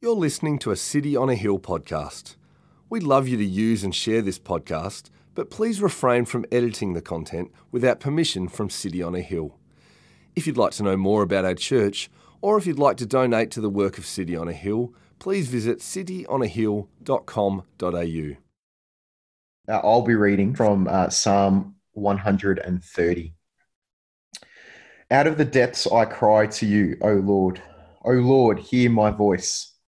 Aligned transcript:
You're 0.00 0.14
listening 0.14 0.60
to 0.60 0.70
a 0.70 0.76
City 0.76 1.16
on 1.16 1.28
a 1.28 1.34
Hill 1.34 1.58
podcast. 1.58 2.36
We'd 2.88 3.02
love 3.02 3.26
you 3.26 3.36
to 3.36 3.44
use 3.44 3.82
and 3.82 3.92
share 3.92 4.22
this 4.22 4.38
podcast, 4.38 5.10
but 5.34 5.50
please 5.50 5.82
refrain 5.82 6.24
from 6.24 6.46
editing 6.52 6.94
the 6.94 7.02
content 7.02 7.50
without 7.72 7.98
permission 7.98 8.46
from 8.46 8.70
City 8.70 9.02
on 9.02 9.16
a 9.16 9.20
Hill. 9.20 9.56
If 10.36 10.46
you'd 10.46 10.56
like 10.56 10.70
to 10.74 10.84
know 10.84 10.96
more 10.96 11.22
about 11.22 11.44
our 11.44 11.56
church, 11.56 12.08
or 12.40 12.56
if 12.56 12.64
you'd 12.64 12.78
like 12.78 12.96
to 12.98 13.06
donate 13.06 13.50
to 13.50 13.60
the 13.60 13.68
work 13.68 13.98
of 13.98 14.06
City 14.06 14.36
on 14.36 14.46
a 14.46 14.52
Hill, 14.52 14.94
please 15.18 15.48
visit 15.48 15.80
cityonahill.com.au. 15.80 18.36
I'll 19.68 20.02
be 20.02 20.14
reading 20.14 20.54
from 20.54 20.86
uh, 20.86 21.08
Psalm 21.08 21.74
130. 21.94 23.34
Out 25.10 25.26
of 25.26 25.38
the 25.38 25.44
depths 25.44 25.90
I 25.90 26.04
cry 26.04 26.46
to 26.46 26.66
you, 26.66 26.96
O 27.00 27.14
Lord. 27.14 27.60
O 28.04 28.12
Lord, 28.12 28.60
hear 28.60 28.90
my 28.90 29.10
voice. 29.10 29.74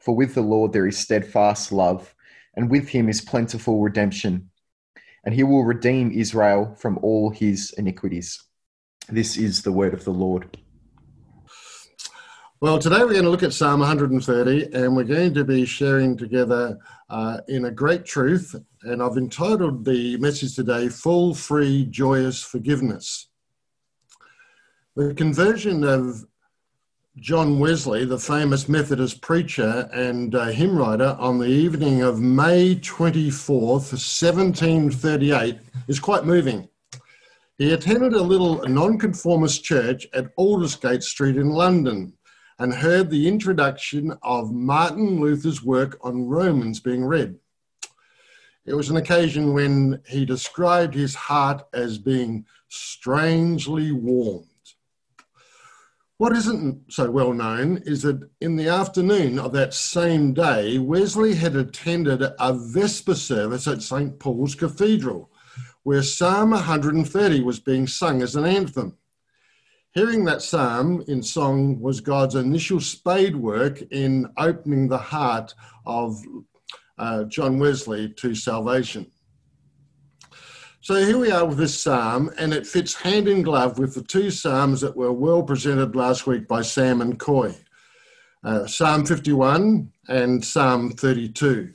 For 0.00 0.16
with 0.16 0.34
the 0.34 0.42
Lord 0.42 0.72
there 0.72 0.86
is 0.86 0.98
steadfast 0.98 1.72
love, 1.72 2.14
and 2.56 2.70
with 2.70 2.88
him 2.88 3.08
is 3.08 3.20
plentiful 3.20 3.80
redemption. 3.80 4.50
And 5.24 5.34
he 5.34 5.42
will 5.42 5.64
redeem 5.64 6.10
Israel 6.10 6.74
from 6.78 6.98
all 7.02 7.30
his 7.30 7.72
iniquities. 7.76 8.42
This 9.08 9.36
is 9.36 9.62
the 9.62 9.72
word 9.72 9.92
of 9.92 10.04
the 10.04 10.12
Lord. 10.12 10.56
Well, 12.62 12.78
today 12.78 12.98
we're 12.98 13.12
going 13.12 13.24
to 13.24 13.30
look 13.30 13.42
at 13.42 13.54
Psalm 13.54 13.80
130 13.80 14.74
and 14.74 14.94
we're 14.94 15.04
going 15.04 15.32
to 15.32 15.44
be 15.44 15.64
sharing 15.64 16.16
together 16.16 16.78
uh, 17.08 17.38
in 17.48 17.64
a 17.64 17.70
great 17.70 18.04
truth. 18.04 18.54
And 18.82 19.02
I've 19.02 19.16
entitled 19.16 19.84
the 19.84 20.18
message 20.18 20.56
today, 20.56 20.88
Full, 20.88 21.34
Free, 21.34 21.86
Joyous 21.86 22.42
Forgiveness. 22.42 23.28
The 24.94 25.14
conversion 25.14 25.84
of 25.84 26.24
John 27.18 27.58
Wesley, 27.58 28.04
the 28.04 28.20
famous 28.20 28.68
Methodist 28.68 29.20
preacher 29.20 29.90
and 29.92 30.32
uh, 30.32 30.46
hymn 30.46 30.76
writer, 30.76 31.16
on 31.18 31.38
the 31.38 31.48
evening 31.48 32.02
of 32.02 32.20
May 32.20 32.76
24th, 32.76 33.90
1738, 33.90 35.58
is 35.88 35.98
quite 35.98 36.24
moving. 36.24 36.68
He 37.58 37.72
attended 37.72 38.12
a 38.12 38.22
little 38.22 38.62
nonconformist 38.68 39.64
church 39.64 40.06
at 40.14 40.32
Aldersgate 40.36 41.02
Street 41.02 41.36
in 41.36 41.48
London 41.50 42.12
and 42.60 42.72
heard 42.72 43.10
the 43.10 43.26
introduction 43.26 44.16
of 44.22 44.52
Martin 44.52 45.20
Luther's 45.20 45.64
work 45.64 45.98
on 46.02 46.28
Romans 46.28 46.78
being 46.78 47.04
read. 47.04 47.34
It 48.66 48.74
was 48.74 48.88
an 48.88 48.98
occasion 48.98 49.52
when 49.52 50.00
he 50.06 50.24
described 50.24 50.94
his 50.94 51.16
heart 51.16 51.62
as 51.72 51.98
being 51.98 52.46
strangely 52.68 53.90
warm. 53.90 54.44
What 56.20 56.36
isn't 56.36 56.92
so 56.92 57.10
well 57.10 57.32
known 57.32 57.78
is 57.86 58.02
that 58.02 58.28
in 58.42 58.56
the 58.56 58.68
afternoon 58.68 59.38
of 59.38 59.52
that 59.52 59.72
same 59.72 60.34
day, 60.34 60.76
Wesley 60.76 61.34
had 61.34 61.56
attended 61.56 62.22
a 62.22 62.52
Vesper 62.52 63.14
service 63.14 63.66
at 63.66 63.80
St. 63.80 64.18
Paul's 64.18 64.54
Cathedral, 64.54 65.30
where 65.82 66.02
Psalm 66.02 66.50
130 66.50 67.40
was 67.40 67.58
being 67.58 67.86
sung 67.86 68.20
as 68.20 68.36
an 68.36 68.44
anthem. 68.44 68.98
Hearing 69.94 70.26
that 70.26 70.42
psalm 70.42 71.02
in 71.08 71.22
song 71.22 71.80
was 71.80 72.02
God's 72.02 72.34
initial 72.34 72.80
spade 72.80 73.34
work 73.34 73.80
in 73.90 74.26
opening 74.36 74.88
the 74.88 74.98
heart 74.98 75.54
of 75.86 76.22
uh, 76.98 77.24
John 77.24 77.58
Wesley 77.58 78.10
to 78.18 78.34
salvation. 78.34 79.10
So 80.82 80.94
here 80.94 81.18
we 81.18 81.30
are 81.30 81.44
with 81.44 81.58
this 81.58 81.78
psalm, 81.78 82.30
and 82.38 82.54
it 82.54 82.66
fits 82.66 82.94
hand 82.94 83.28
in 83.28 83.42
glove 83.42 83.78
with 83.78 83.94
the 83.94 84.02
two 84.02 84.30
psalms 84.30 84.80
that 84.80 84.96
were 84.96 85.12
well 85.12 85.42
presented 85.42 85.94
last 85.94 86.26
week 86.26 86.48
by 86.48 86.62
Sam 86.62 87.02
and 87.02 87.18
Coy 87.18 87.54
uh, 88.44 88.66
Psalm 88.66 89.04
51 89.04 89.92
and 90.08 90.42
Psalm 90.42 90.92
32. 90.92 91.74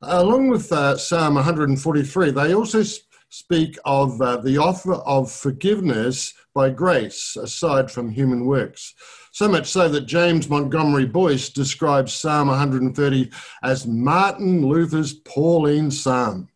Along 0.00 0.48
with 0.48 0.72
uh, 0.72 0.96
Psalm 0.96 1.34
143, 1.34 2.30
they 2.30 2.54
also 2.54 2.82
speak 3.28 3.78
of 3.84 4.22
uh, 4.22 4.38
the 4.38 4.56
offer 4.56 4.94
of 4.94 5.30
forgiveness 5.30 6.32
by 6.54 6.70
grace 6.70 7.36
aside 7.36 7.90
from 7.90 8.08
human 8.08 8.46
works. 8.46 8.94
So 9.32 9.48
much 9.48 9.66
so 9.66 9.90
that 9.90 10.06
James 10.06 10.48
Montgomery 10.48 11.04
Boice 11.04 11.50
describes 11.50 12.14
Psalm 12.14 12.48
130 12.48 13.30
as 13.62 13.86
Martin 13.86 14.66
Luther's 14.66 15.12
Pauline 15.12 15.90
Psalm 15.90 16.48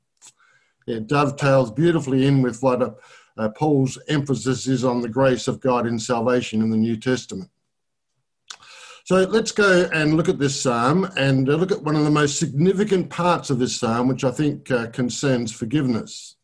it 0.87 1.07
dovetails 1.07 1.71
beautifully 1.71 2.27
in 2.27 2.43
with 2.43 2.63
what 2.63 2.83
uh, 2.83 2.91
uh, 3.37 3.49
Paul's 3.51 3.99
emphasis 4.09 4.67
is 4.67 4.85
on 4.85 5.01
the 5.01 5.09
grace 5.09 5.49
of 5.49 5.61
God 5.61 5.87
in 5.87 5.99
salvation 5.99 6.63
in 6.63 6.71
the 6.71 6.77
New 6.77 6.97
Testament. 6.97 7.51
So 9.05 9.23
let's 9.23 9.53
go 9.53 9.89
and 9.93 10.17
look 10.17 10.29
at 10.29 10.39
this 10.39 10.61
psalm 10.61 11.09
and 11.17 11.49
uh, 11.49 11.55
look 11.55 11.71
at 11.71 11.83
one 11.83 11.95
of 11.95 12.05
the 12.05 12.11
most 12.11 12.39
significant 12.39 13.09
parts 13.09 13.51
of 13.51 13.59
this 13.59 13.77
psalm, 13.77 14.09
which 14.09 14.25
I 14.25 14.33
think 14.33 14.71
uh, 14.71 14.89
concerns 14.89 15.53
forgiveness. 15.53 16.37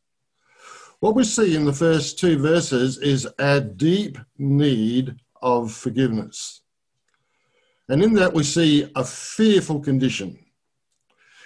What 1.00 1.16
we 1.16 1.25
see 1.25 1.56
in 1.56 1.64
the 1.64 1.72
first 1.72 2.20
two 2.20 2.38
verses 2.38 2.98
is 2.98 3.26
a 3.41 3.60
deep 3.60 4.19
need 4.38 5.16
of 5.42 5.72
forgiveness. 5.72 6.60
And 7.88 8.00
in 8.00 8.14
that, 8.14 8.32
we 8.32 8.44
see 8.44 8.88
a 8.94 9.04
fearful 9.04 9.81
condition. 9.81 10.38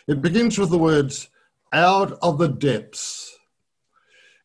It 0.06 0.20
begins 0.20 0.58
with 0.58 0.68
the 0.68 0.78
words, 0.78 1.30
out 1.72 2.12
of 2.22 2.38
the 2.38 2.49
depths. 2.49 3.37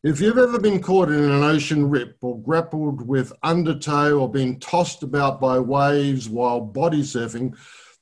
If 0.04 0.20
you've 0.20 0.38
ever 0.38 0.58
been 0.58 0.82
caught 0.82 1.10
in 1.10 1.22
an 1.22 1.44
ocean 1.44 1.88
rip 1.88 2.16
or 2.22 2.40
grappled 2.42 3.06
with 3.06 3.32
undertow 3.42 4.18
or 4.18 4.30
been 4.30 4.58
tossed 4.58 5.04
about 5.04 5.40
by 5.40 5.60
waves 5.60 6.28
while 6.28 6.60
body 6.60 7.02
surfing, 7.02 7.56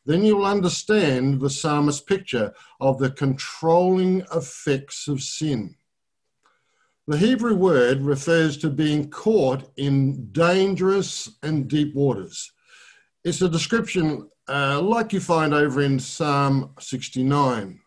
then 0.06 0.24
you'll 0.24 0.46
understand 0.46 1.40
the 1.40 1.50
psalmist's 1.50 2.00
picture 2.00 2.54
of 2.80 2.98
the 2.98 3.10
controlling 3.10 4.22
effects 4.34 5.08
of 5.08 5.20
sin. 5.20 5.74
The 7.06 7.18
Hebrew 7.18 7.56
word 7.56 8.02
refers 8.02 8.56
to 8.58 8.70
being 8.70 9.10
caught 9.10 9.70
in 9.76 10.32
dangerous 10.32 11.28
and 11.42 11.68
deep 11.68 11.94
waters. 11.94 12.52
It's 13.24 13.42
a 13.42 13.48
description 13.48 14.30
uh, 14.48 14.80
like 14.80 15.12
you 15.12 15.20
find 15.20 15.52
over 15.52 15.82
in 15.82 15.98
Psalm 15.98 16.70
69. 16.78 17.79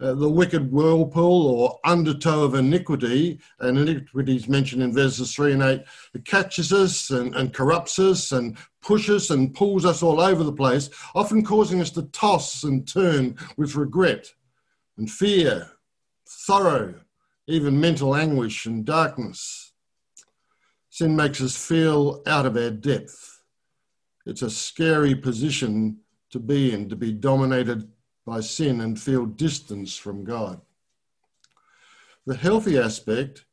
Uh, 0.00 0.12
the 0.12 0.28
wicked 0.28 0.72
whirlpool 0.72 1.46
or 1.46 1.78
undertow 1.84 2.42
of 2.42 2.56
iniquity, 2.56 3.38
and 3.60 3.78
iniquity 3.78 4.34
is 4.34 4.48
mentioned 4.48 4.82
in 4.82 4.92
verses 4.92 5.32
3 5.34 5.52
and 5.52 5.62
8, 5.62 5.84
it 6.14 6.24
catches 6.24 6.72
us 6.72 7.10
and, 7.10 7.32
and 7.36 7.54
corrupts 7.54 8.00
us 8.00 8.32
and 8.32 8.56
pushes 8.82 9.30
and 9.30 9.54
pulls 9.54 9.84
us 9.84 10.02
all 10.02 10.20
over 10.20 10.42
the 10.42 10.52
place, 10.52 10.90
often 11.14 11.44
causing 11.44 11.80
us 11.80 11.90
to 11.90 12.02
toss 12.06 12.64
and 12.64 12.88
turn 12.88 13.36
with 13.56 13.76
regret 13.76 14.32
and 14.96 15.08
fear, 15.08 15.70
sorrow, 16.24 16.94
even 17.46 17.78
mental 17.78 18.16
anguish 18.16 18.66
and 18.66 18.84
darkness. 18.84 19.72
Sin 20.90 21.14
makes 21.14 21.40
us 21.40 21.56
feel 21.56 22.20
out 22.26 22.46
of 22.46 22.56
our 22.56 22.70
depth. 22.70 23.42
It's 24.26 24.42
a 24.42 24.50
scary 24.50 25.14
position 25.14 25.98
to 26.30 26.40
be 26.40 26.72
in, 26.72 26.88
to 26.88 26.96
be 26.96 27.12
dominated 27.12 27.88
by 28.26 28.40
sin 28.40 28.80
and 28.80 29.00
feel 29.00 29.26
distance 29.26 29.96
from 29.96 30.24
God. 30.24 30.60
The 32.26 32.36
healthy 32.36 32.78
aspect 32.78 33.44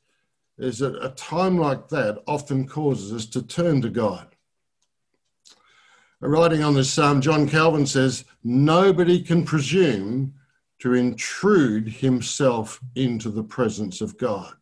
is 0.57 0.79
that 0.79 1.03
a 1.03 1.09
time 1.09 1.57
like 1.57 1.89
that 1.89 2.21
often 2.27 2.68
causes 2.68 3.12
us 3.12 3.25
to 3.27 3.41
turn 3.41 3.81
to 3.81 3.89
God. 3.89 4.27
Writing 6.21 6.63
on 6.63 6.75
this 6.75 6.91
psalm, 6.91 7.19
John 7.19 7.50
Calvin 7.50 7.85
says, 7.85 8.25
Nobody 8.44 9.21
can 9.21 9.44
presume 9.44 10.35
to 10.79 10.94
intrude 10.94 11.88
himself 11.88 12.79
into 12.95 13.29
the 13.29 13.44
presence 13.44 14.01
of 14.01 14.18
God. 14.18 14.53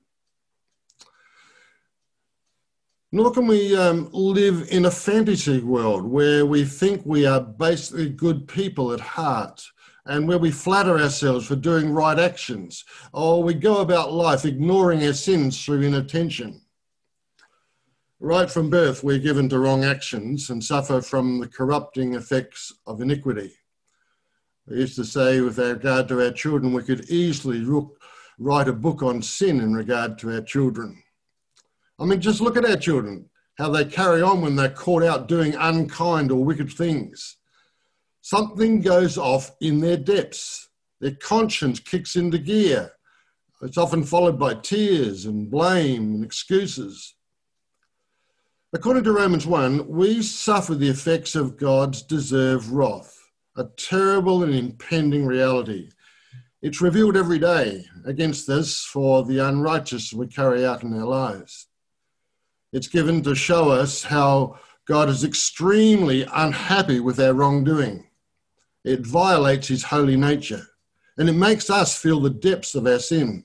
Nor 3.11 3.31
can 3.31 3.47
we 3.47 3.75
um, 3.75 4.09
live 4.13 4.67
in 4.69 4.85
a 4.85 4.91
fantasy 4.91 5.61
world 5.61 6.05
where 6.05 6.45
we 6.45 6.63
think 6.63 7.01
we 7.05 7.25
are 7.25 7.41
basically 7.41 8.09
good 8.09 8.47
people 8.47 8.93
at 8.93 8.99
heart 8.99 9.63
and 10.09 10.27
where 10.27 10.39
we 10.39 10.49
flatter 10.49 10.97
ourselves 10.97 11.45
for 11.45 11.55
doing 11.55 11.91
right 11.91 12.17
actions, 12.17 12.83
or 13.13 13.43
we 13.43 13.53
go 13.53 13.77
about 13.77 14.11
life 14.11 14.43
ignoring 14.43 15.05
our 15.05 15.13
sins 15.13 15.63
through 15.63 15.81
inattention. 15.81 16.59
Right 18.19 18.49
from 18.49 18.71
birth, 18.71 19.03
we're 19.03 19.19
given 19.19 19.47
to 19.49 19.59
wrong 19.59 19.83
actions 19.85 20.49
and 20.49 20.63
suffer 20.63 20.99
from 21.01 21.39
the 21.39 21.47
corrupting 21.47 22.15
effects 22.15 22.73
of 22.87 23.01
iniquity. 23.01 23.53
I 24.69 24.73
used 24.73 24.95
to 24.95 25.05
say, 25.05 25.41
with 25.41 25.59
regard 25.59 26.07
to 26.07 26.25
our 26.25 26.31
children, 26.31 26.73
we 26.73 26.81
could 26.81 27.07
easily 27.11 27.63
write 28.39 28.67
a 28.67 28.73
book 28.73 29.03
on 29.03 29.21
sin 29.21 29.61
in 29.61 29.75
regard 29.75 30.17
to 30.19 30.33
our 30.33 30.41
children. 30.41 31.03
I 31.99 32.05
mean, 32.05 32.19
just 32.19 32.41
look 32.41 32.57
at 32.57 32.65
our 32.65 32.77
children, 32.77 33.29
how 33.59 33.69
they 33.69 33.85
carry 33.85 34.23
on 34.23 34.41
when 34.41 34.55
they're 34.55 34.69
caught 34.69 35.03
out 35.03 35.27
doing 35.27 35.53
unkind 35.53 36.31
or 36.31 36.43
wicked 36.43 36.71
things. 36.71 37.37
Something 38.21 38.81
goes 38.81 39.17
off 39.17 39.51
in 39.61 39.79
their 39.79 39.97
depths. 39.97 40.69
Their 40.99 41.15
conscience 41.15 41.79
kicks 41.79 42.15
into 42.15 42.37
gear. 42.37 42.91
It's 43.61 43.77
often 43.77 44.03
followed 44.03 44.39
by 44.39 44.55
tears 44.55 45.25
and 45.25 45.49
blame 45.49 46.15
and 46.15 46.23
excuses. 46.23 47.15
According 48.71 49.03
to 49.05 49.13
Romans 49.13 49.47
1, 49.47 49.87
we 49.87 50.21
suffer 50.21 50.75
the 50.75 50.89
effects 50.89 51.35
of 51.35 51.57
God's 51.57 52.03
deserved 52.03 52.67
wrath, 52.67 53.17
a 53.57 53.65
terrible 53.77 54.43
and 54.43 54.53
impending 54.53 55.25
reality. 55.25 55.89
It's 56.61 56.81
revealed 56.81 57.17
every 57.17 57.39
day 57.39 57.85
against 58.05 58.47
us 58.49 58.83
for 58.83 59.23
the 59.23 59.39
unrighteous 59.39 60.13
we 60.13 60.27
carry 60.27 60.65
out 60.65 60.83
in 60.83 60.93
our 60.93 61.05
lives. 61.05 61.67
It's 62.71 62.87
given 62.87 63.23
to 63.23 63.33
show 63.33 63.69
us 63.69 64.03
how 64.03 64.59
God 64.85 65.09
is 65.09 65.23
extremely 65.23 66.25
unhappy 66.31 66.99
with 66.99 67.19
our 67.19 67.33
wrongdoing. 67.33 68.08
It 68.83 69.05
violates 69.05 69.67
his 69.67 69.83
holy 69.83 70.15
nature 70.15 70.65
and 71.17 71.27
it 71.27 71.33
makes 71.33 71.69
us 71.69 71.97
feel 71.97 72.21
the 72.21 72.29
depths 72.29 72.75
of 72.75 72.87
our 72.87 72.99
sin. 72.99 73.43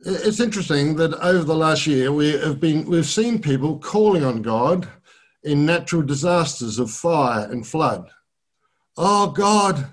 It's 0.00 0.40
interesting 0.40 0.96
that 0.96 1.14
over 1.14 1.44
the 1.44 1.54
last 1.54 1.86
year 1.86 2.12
we 2.12 2.32
have 2.32 2.60
been 2.60 2.84
we've 2.84 3.06
seen 3.06 3.40
people 3.40 3.78
calling 3.78 4.24
on 4.24 4.42
God 4.42 4.88
in 5.44 5.64
natural 5.64 6.02
disasters 6.02 6.78
of 6.78 6.90
fire 6.90 7.48
and 7.50 7.66
flood. 7.66 8.10
Oh 8.96 9.30
God, 9.30 9.86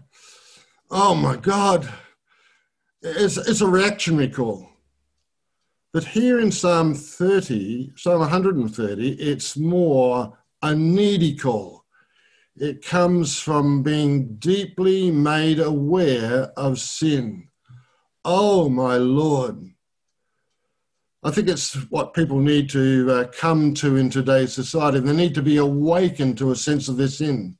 oh 0.89 1.13
my 1.13 1.37
God. 1.37 1.87
It's, 3.01 3.37
it's 3.37 3.61
a 3.61 3.67
reactionary 3.67 4.29
call. 4.29 4.67
But 5.93 6.05
here 6.05 6.39
in 6.39 6.51
Psalm 6.51 6.95
30, 6.95 7.93
Psalm 7.95 8.19
130, 8.19 9.11
it's 9.13 9.55
more 9.55 10.37
a 10.61 10.73
needy 10.73 11.35
call. 11.35 11.84
It 12.57 12.85
comes 12.85 13.39
from 13.39 13.83
being 13.83 14.35
deeply 14.35 15.11
made 15.11 15.59
aware 15.59 16.51
of 16.57 16.79
sin. 16.79 17.49
Oh 18.23 18.69
my 18.69 18.95
Lord 18.95 19.75
I 21.25 21.31
think 21.31 21.49
it's 21.49 21.73
what 21.89 22.13
people 22.13 22.39
need 22.39 22.69
to 22.69 23.11
uh, 23.11 23.23
come 23.35 23.73
to 23.75 23.95
in 23.95 24.11
today's 24.11 24.53
society. 24.53 24.99
They 24.99 25.11
need 25.11 25.33
to 25.33 25.41
be 25.41 25.57
awakened 25.57 26.37
to 26.37 26.51
a 26.51 26.55
sense 26.55 26.87
of 26.87 26.97
their 26.97 27.07
sin 27.07 27.57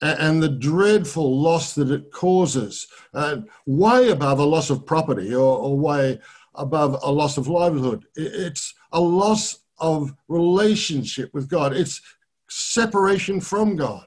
and, 0.00 0.40
the 0.40 0.48
dreadful 0.48 1.40
loss 1.42 1.74
that 1.74 1.90
it 1.90 2.12
causes, 2.12 2.86
uh, 3.12 3.38
way 3.66 4.10
above 4.10 4.38
a 4.38 4.44
loss 4.44 4.70
of 4.70 4.86
property 4.86 5.34
or, 5.34 5.58
or 5.58 5.76
way 5.76 6.20
above 6.54 6.96
a 7.02 7.10
loss 7.10 7.36
of 7.36 7.48
livelihood. 7.48 8.04
It's 8.14 8.72
a 8.92 9.00
loss 9.00 9.58
of 9.78 10.14
relationship 10.28 11.34
with 11.34 11.48
God, 11.48 11.72
it's 11.72 12.00
separation 12.48 13.40
from 13.40 13.74
God. 13.74 14.06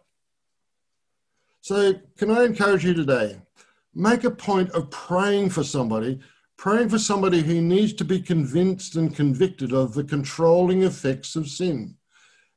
So, 1.67 1.95
can 2.17 2.31
I 2.31 2.45
encourage 2.45 2.85
you 2.85 2.93
today? 2.93 3.35
Make 3.93 4.23
a 4.23 4.31
point 4.31 4.71
of 4.71 4.89
praying 4.89 5.49
for 5.49 5.65
somebody 5.65 6.21
praying 6.57 6.87
for 6.87 6.97
somebody 6.97 7.41
who 7.41 7.61
needs 7.61 7.91
to 7.93 8.05
be 8.05 8.21
convinced 8.21 8.95
and 8.95 9.15
convicted 9.15 9.73
of 9.73 9.93
the 9.93 10.03
controlling 10.03 10.83
effects 10.83 11.35
of 11.35 11.49
sin. 11.49 11.95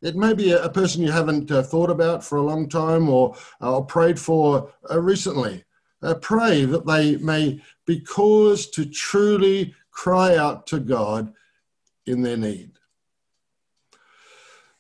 It 0.01 0.15
may 0.15 0.33
be 0.33 0.53
a, 0.53 0.69
person 0.71 1.03
you 1.03 1.11
haven't 1.11 1.51
uh, 1.51 1.63
thought 1.63 1.91
about 1.91 2.25
for 2.25 2.39
a 2.39 2.43
long 2.43 2.69
time 2.69 3.09
or, 3.09 3.37
uh, 3.61 3.81
prayed 3.83 4.19
for 4.19 4.73
uh, 4.89 5.01
recently. 5.01 5.65
Uh, 6.03 6.15
pray 6.15 6.65
that 6.65 6.87
they 6.87 7.17
may 7.17 7.61
be 7.85 8.01
caused 8.01 8.73
to 8.75 8.87
truly 8.87 9.75
cry 9.91 10.37
out 10.37 10.69
to 10.69 10.79
God 10.79 11.35
in 12.07 12.23
their 12.23 12.39
need. 12.39 12.71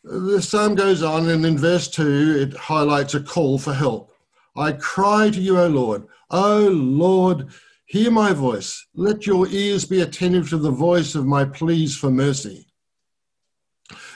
The 0.03 0.41
psalm 0.41 0.77
goes 0.77 1.03
on, 1.03 1.29
and 1.29 1.44
in 1.44 1.59
verse 1.59 1.88
2, 1.88 2.38
it 2.38 2.56
highlights 2.56 3.12
a 3.12 3.21
call 3.21 3.59
for 3.59 3.75
help. 3.75 4.09
I 4.56 4.73
cry 4.73 5.31
to 5.31 5.41
you, 5.41 5.58
O 5.58 5.69
Lord. 5.69 6.06
O 6.31 6.69
Lord, 6.69 7.50
Hear 7.91 8.12
my 8.12 8.32
voice. 8.32 8.87
Let 8.94 9.26
your 9.26 9.49
ears 9.49 9.85
be 9.85 10.02
attentive 10.02 10.49
to 10.50 10.58
the 10.58 10.70
voice 10.70 11.17
of 11.17 11.26
my 11.26 11.44
pleas 11.44 11.97
for 11.97 12.08
mercy. 12.08 12.69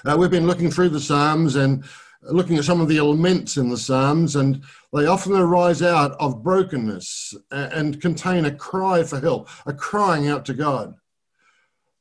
Uh, 0.05 0.15
we've 0.17 0.31
been 0.31 0.47
looking 0.47 0.71
through 0.71 0.91
the 0.91 1.01
Psalms 1.01 1.57
and 1.57 1.83
looking 2.23 2.57
at 2.57 2.63
some 2.63 2.81
of 2.81 2.87
the 2.87 2.99
elements 2.99 3.57
in 3.57 3.69
the 3.69 3.77
Psalms, 3.77 4.37
and 4.37 4.63
they 4.93 5.07
often 5.07 5.33
arise 5.33 5.83
out 5.83 6.13
of 6.21 6.45
brokenness 6.45 7.35
and 7.51 8.01
contain 8.01 8.45
a 8.45 8.55
cry 8.55 9.03
for 9.03 9.19
help, 9.19 9.49
a 9.67 9.73
crying 9.73 10.29
out 10.29 10.45
to 10.45 10.55
God, 10.55 10.95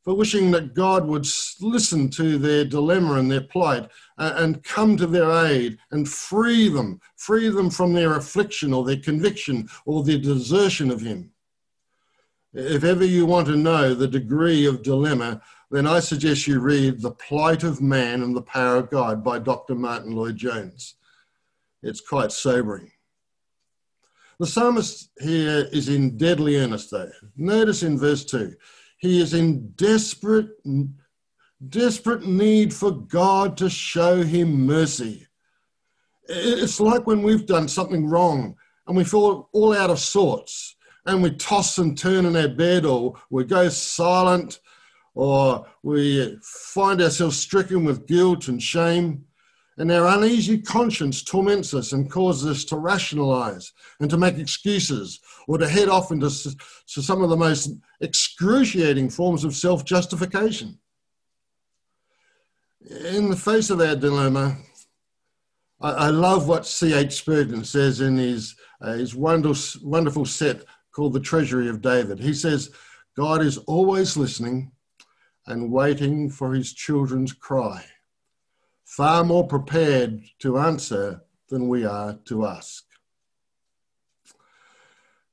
for 0.04 0.14
wishing 0.14 0.52
that 0.52 0.74
God 0.74 1.08
would 1.08 1.26
listen 1.62 2.10
to 2.12 2.38
their 2.38 2.66
dilemma 2.66 3.14
and 3.14 3.32
their 3.32 3.42
plight 3.42 3.90
and 4.18 4.64
come 4.64 4.98
to 4.98 5.08
their 5.08 5.32
aid 5.46 5.78
and 5.92 6.08
free 6.08 6.68
them, 6.68 7.00
free 7.16 7.50
them 7.50 7.70
from 7.70 7.94
their 7.94 8.16
affliction 8.16 8.74
or 8.74 8.84
their 8.84 8.98
conviction 8.98 9.70
or 9.86 10.04
their 10.04 10.18
desertion 10.18 10.92
of 10.92 11.02
Him. 11.02 11.32
If 12.54 12.84
ever 12.84 13.06
you 13.06 13.26
want 13.26 13.48
to 13.48 13.56
know 13.56 13.94
the 13.94 14.08
degree 14.08 14.68
of 14.68 14.84
dilemma, 14.84 15.42
then 15.72 15.88
I 15.88 16.02
suggest 16.02 16.46
you 16.46 16.60
read 16.60 17.02
The 17.02 17.12
Plight 17.12 17.64
of 17.64 17.82
Man 17.82 18.22
and 18.22 18.36
the 18.36 18.44
Power 18.44 18.76
of 18.76 18.92
God 18.92 19.24
by 19.24 19.40
Dr. 19.40 19.74
Martyn 19.74 20.16
Lloyd-Jones. 20.16 20.96
It's 21.82 22.02
quite 22.02 22.32
sobering. 22.32 22.92
The 24.40 24.46
psalmist 24.46 25.10
here 25.20 25.68
is 25.72 25.90
in 25.90 26.18
deadly 26.18 26.58
earnest, 26.58 26.92
though. 26.92 27.10
Notice 27.38 27.82
in 27.82 27.98
verse 27.98 28.24
2, 28.26 28.54
he 29.04 29.20
is 29.20 29.34
in 29.34 29.68
desperate, 29.72 30.48
desperate 31.68 32.26
need 32.26 32.74
for 32.74 32.90
God 32.90 33.58
to 33.58 33.70
show 33.70 34.24
him 34.24 34.66
mercy. 34.66 35.28
It's 36.30 36.80
like 36.80 37.06
when 37.06 37.22
we've 37.22 37.46
done 37.46 37.68
something 37.68 38.08
wrong 38.08 38.56
and 38.88 38.96
we 38.96 39.04
feel 39.04 39.50
all 39.52 39.74
out 39.74 39.90
of 39.90 40.00
sorts 40.00 40.78
and 41.06 41.22
we 41.22 41.32
toss 41.32 41.80
and 41.80 41.98
turn 41.98 42.26
in 42.26 42.38
our 42.38 42.48
bed 42.48 42.86
or 42.86 43.16
we 43.30 43.44
go 43.44 43.68
silent 43.68 44.62
or 45.16 45.66
we 45.84 46.40
find 46.42 47.02
ourselves 47.02 47.38
stricken 47.38 47.84
with 47.84 48.08
guilt 48.08 48.48
and 48.48 48.64
shame. 48.64 49.26
And 49.78 49.92
our 49.92 50.18
uneasy 50.18 50.60
conscience 50.60 51.24
torments 51.24 51.74
us 51.74 51.94
and 51.94 52.10
causes 52.10 52.50
us 52.50 52.66
to 52.66 52.78
rationalize 52.78 53.72
and 54.00 54.10
to 54.10 54.18
make 54.18 54.38
excuses 54.38 55.20
or 55.48 55.58
to 55.58 55.68
head 55.68 55.90
off 55.90 56.12
into 56.12 56.30
to 56.30 57.02
some 57.02 57.24
of 57.24 57.30
the 57.30 57.38
most 57.38 57.72
excruciating 58.00 59.10
forms 59.10 59.44
of 59.44 59.56
self 59.56 59.84
justification. 59.84 60.78
In 62.90 63.30
the 63.30 63.36
face 63.36 63.70
of 63.70 63.82
our 63.82 63.96
dilemma, 63.96 64.58
I, 65.82 65.92
I 65.92 66.08
love 66.10 66.48
what 66.48 66.66
C.H. 66.66 67.14
Spurgeon 67.14 67.64
says 67.64 68.02
in 68.02 68.18
his, 68.18 68.56
uh, 68.82 68.94
his 68.94 69.16
wonderful, 69.16 69.82
wonderful 69.88 70.26
set 70.26 70.64
called 70.92 71.14
The 71.14 71.20
Treasury 71.20 71.70
of 71.70 71.82
David. 71.82 72.20
He 72.20 72.34
says, 72.34 72.72
God 73.16 73.42
is 73.42 73.58
always 73.60 74.18
listening 74.18 74.72
and 75.48 75.72
waiting 75.72 76.30
for 76.30 76.54
his 76.54 76.74
children's 76.74 77.34
cry, 77.34 77.84
far 78.86 79.24
more 79.24 79.48
prepared 79.48 80.24
to 80.40 80.58
answer 80.58 81.22
than 81.50 81.68
we 81.68 81.86
are 81.86 82.20
to 82.26 82.46
ask. 82.46 82.84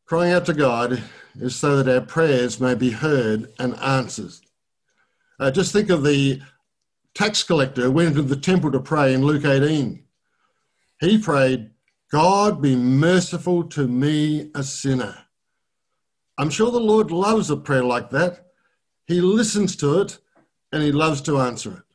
Crying 0.07 0.33
out 0.33 0.47
to 0.47 0.52
God 0.52 1.02
is 1.38 1.54
so 1.54 1.83
that 1.83 1.95
our 1.95 2.04
prayers 2.04 2.61
may 2.61 2.75
be 2.75 2.90
heard 2.90 3.52
and 3.59 3.78
answered. 3.78 4.33
Uh, 5.38 5.50
just 5.50 5.73
think 5.73 5.88
of 5.88 6.02
the 6.02 6.42
tax 7.14 7.42
collector 7.42 7.83
who 7.83 7.92
went 7.92 8.09
into 8.09 8.23
the 8.23 8.37
temple 8.37 8.73
to 8.73 8.80
pray 8.80 9.14
in 9.14 9.25
Luke 9.25 9.45
18. 9.45 10.02
He 11.00 11.19
prayed, 11.19 11.71
God 12.11 12.61
be 12.61 12.75
merciful 12.76 13.64
to 13.69 13.87
me, 13.87 14.50
a 14.54 14.62
sinner. 14.62 15.16
I'm 16.37 16.50
sure 16.50 16.71
the 16.71 16.80
Lord 16.80 17.11
loves 17.11 17.50
a 17.50 17.57
prayer 17.57 17.85
like 17.85 18.11
that. 18.11 18.47
He 19.07 19.21
listens 19.21 19.76
to 19.76 20.00
it 20.00 20.19
and 20.73 20.83
he 20.83 20.92
loves 20.92 21.21
to 21.23 21.40
answer 21.40 21.73
it. 21.73 21.90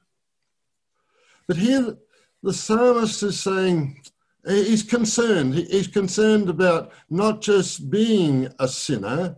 But 1.48 1.58
here, 1.58 1.98
the 2.44 2.54
psalmist 2.54 3.24
is 3.24 3.40
saying 3.40 4.02
he's 4.48 4.84
concerned. 4.84 5.56
He's 5.56 5.88
concerned 5.88 6.50
about 6.50 6.92
not 7.10 7.42
just 7.42 7.90
being 7.90 8.50
a 8.60 8.68
sinner 8.68 9.36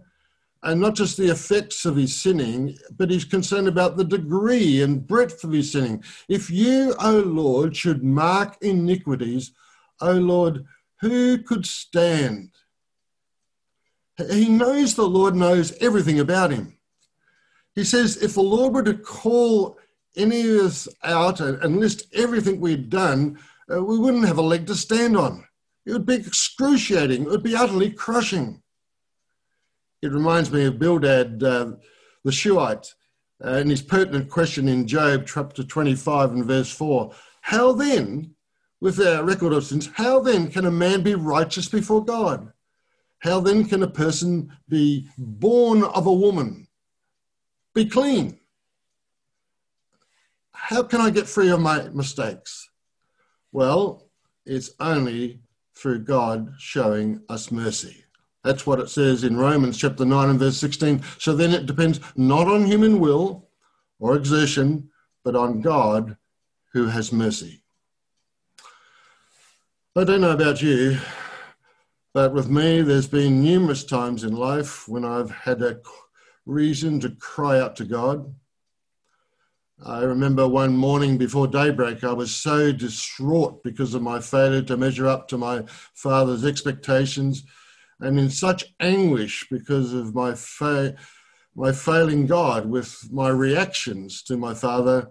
and 0.64 0.82
not 0.82 0.96
just 0.96 1.18
the 1.18 1.30
effects 1.30 1.86
of 1.86 1.96
his 1.96 2.20
sinning, 2.20 2.78
but 2.98 3.12
he's 3.12 3.26
concerned 3.26 3.68
about 3.68 3.96
the 3.96 4.04
degree 4.04 4.82
and 4.82 5.06
breadth 5.06 5.44
of 5.44 5.52
his 5.52 5.72
sinning. 5.72 6.04
If 6.28 6.50
you, 6.50 6.96
O 7.00 7.20
Lord, 7.20 7.76
should 7.76 8.04
mark 8.04 8.58
iniquities, 8.62 9.52
O 10.02 10.14
Lord, 10.14 10.66
who 11.00 11.38
could 11.38 11.66
stand? 11.66 12.52
He 14.32 14.50
knows 14.50 14.96
the 14.96 15.08
Lord 15.08 15.36
knows 15.36 15.74
everything 15.80 16.20
about 16.20 16.52
him. 16.52 16.78
He 17.76 17.84
says, 17.84 18.18
if 18.18 18.34
the 18.34 18.42
Lord 18.42 18.74
were 18.74 18.84
to 18.84 18.96
call 18.96 19.78
any 20.18 20.42
of 20.42 20.66
us 20.66 20.88
out 21.04 21.40
and, 21.40 21.80
list 21.80 22.04
everything 22.14 22.60
we'd 22.60 22.90
done, 22.90 23.40
uh, 23.72 23.84
we 23.84 23.98
wouldn't 23.98 24.28
have 24.28 24.38
a 24.38 24.42
leg 24.42 24.68
to 24.68 24.76
stand 24.76 25.16
on. 25.16 25.46
It 25.86 25.94
would 25.94 26.06
be 26.06 26.16
excruciating. 26.16 27.24
It 27.24 27.30
would 27.30 27.44
be 27.44 27.56
utterly 27.56 27.92
crushing. 27.92 28.62
It 30.02 30.12
reminds 30.12 30.52
me 30.52 30.66
of 30.66 30.80
Bildad, 30.80 31.42
uh, 31.44 31.72
the 32.24 32.32
Shuhite, 32.32 32.94
uh, 33.44 33.50
and 33.50 33.70
his 33.70 33.82
pertinent 33.82 34.30
question 34.30 34.68
in 34.68 34.88
Job 34.88 35.26
chapter 35.26 35.64
25 35.64 36.32
and 36.32 36.46
verse 36.46 36.72
4. 36.72 37.14
How 37.42 37.72
then, 37.72 38.36
with 38.82 39.00
our 39.00 39.24
record 39.24 39.54
of 39.54 39.64
sins, 39.64 39.90
how 39.94 40.20
then 40.20 40.52
can 40.52 40.66
a 40.66 40.72
man 40.72 41.02
be 41.02 41.16
righteous 41.16 41.70
before 41.70 42.04
God? 42.04 42.52
How 43.20 43.40
then 43.40 43.66
can 43.66 43.82
a 43.84 43.90
person 43.90 44.52
be 44.70 45.08
born 45.18 45.84
of 45.84 46.06
a 46.06 46.14
woman 46.14 46.68
be 47.74 47.86
clean? 47.86 48.37
How 50.68 50.84
can 50.84 51.00
I 51.00 51.12
get 51.12 51.30
free 51.30 51.50
of 51.50 51.62
my 51.62 51.88
mistakes? 51.94 52.70
Well, 53.54 54.10
it's 54.46 54.72
only 54.82 55.40
through 55.74 56.00
God 56.00 56.56
showing 56.60 57.22
us 57.30 57.54
mercy. 57.54 58.04
That's 58.44 58.68
what 58.68 58.82
it 58.82 58.90
says 58.90 59.24
in 59.24 59.38
Romans 59.38 59.78
chapter 59.78 60.04
9 60.04 60.30
and 60.30 60.38
verse 60.38 60.58
16. 60.58 61.02
So 61.20 61.34
then 61.34 61.54
it 61.54 61.68
depends 61.68 62.02
not 62.18 62.50
on 62.50 62.66
human 62.66 63.00
will 63.00 63.48
or 64.00 64.18
exertion, 64.18 64.90
but 65.24 65.38
on 65.38 65.62
God 65.62 66.18
who 66.74 66.88
has 66.88 67.14
mercy. 67.14 67.64
I 69.96 70.04
don't 70.04 70.20
know 70.20 70.32
about 70.32 70.62
you, 70.62 71.00
but 72.14 72.34
with 72.34 72.50
me, 72.50 72.82
there's 72.82 73.08
been 73.08 73.42
numerous 73.42 73.86
times 73.86 74.26
in 74.26 74.36
life 74.36 74.86
when 74.90 75.06
I've 75.06 75.32
had 75.32 75.62
a 75.62 75.80
reason 76.46 77.00
to 77.00 77.12
cry 77.12 77.58
out 77.58 77.78
to 77.78 77.86
God. 77.86 78.36
I 79.86 80.02
remember 80.02 80.48
one 80.48 80.76
morning 80.76 81.18
before 81.18 81.48
daybreak, 81.48 82.04
I 82.04 82.12
was 82.12 82.36
so 82.36 82.72
distraught 82.72 83.62
because 83.64 83.94
of 83.94 84.02
my 84.02 84.20
failure 84.20 84.64
to 84.64 84.76
measure 84.76 85.08
up 85.08 85.28
to 85.28 85.38
my 85.38 85.66
father's 85.94 86.44
expectations, 86.44 87.44
and 88.00 88.20
in 88.20 88.30
such 88.30 88.66
anguish 88.80 89.46
because 89.52 89.94
of 89.94 90.16
my, 90.16 90.34
fa- 90.34 90.96
my 91.56 91.72
failing 91.72 92.26
God 92.26 92.68
with 92.68 93.08
my 93.12 93.30
reactions 93.30 94.24
to 94.24 94.38
my 94.38 94.54
father. 94.54 95.10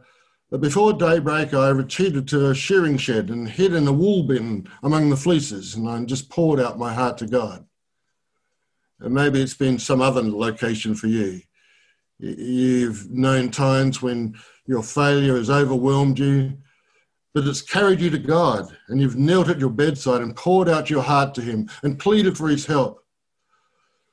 That 0.50 0.58
before 0.58 0.92
daybreak, 0.92 1.54
I 1.54 1.70
retreated 1.70 2.28
to 2.28 2.50
a 2.50 2.54
shearing 2.54 2.98
shed 2.98 3.30
and 3.30 3.48
hid 3.48 3.72
in 3.74 3.88
a 3.88 3.92
wool 3.92 4.22
bin 4.24 4.68
among 4.82 5.10
the 5.10 5.16
fleeces, 5.16 5.74
and 5.74 5.88
I 5.88 6.04
just 6.04 6.30
poured 6.30 6.60
out 6.60 6.78
my 6.78 6.94
heart 6.94 7.18
to 7.18 7.26
God. 7.26 7.66
And 9.00 9.12
maybe 9.12 9.42
it's 9.42 9.54
been 9.54 9.78
some 9.78 10.00
other 10.00 10.22
location 10.22 10.94
for 10.94 11.08
you. 11.08 11.40
You've 12.18 13.10
known 13.10 13.50
times 13.50 14.00
when 14.00 14.36
your 14.66 14.82
failure 14.82 15.36
has 15.36 15.50
overwhelmed 15.50 16.18
you, 16.18 16.56
but 17.34 17.46
it's 17.46 17.62
carried 17.62 18.00
you 18.00 18.10
to 18.10 18.18
God, 18.18 18.76
and 18.88 19.00
you've 19.00 19.16
knelt 19.16 19.48
at 19.48 19.60
your 19.60 19.70
bedside 19.70 20.22
and 20.22 20.34
poured 20.34 20.68
out 20.68 20.90
your 20.90 21.02
heart 21.02 21.34
to 21.34 21.42
Him 21.42 21.68
and 21.82 21.98
pleaded 21.98 22.36
for 22.36 22.48
His 22.48 22.66
help. 22.66 23.04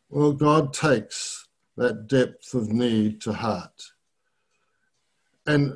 Well, 0.10 0.34
God 0.34 0.74
takes 0.74 1.48
that 1.78 2.08
depth 2.08 2.54
of 2.54 2.70
need 2.70 3.22
to 3.22 3.34
heart. 3.34 3.82
And 5.48 5.74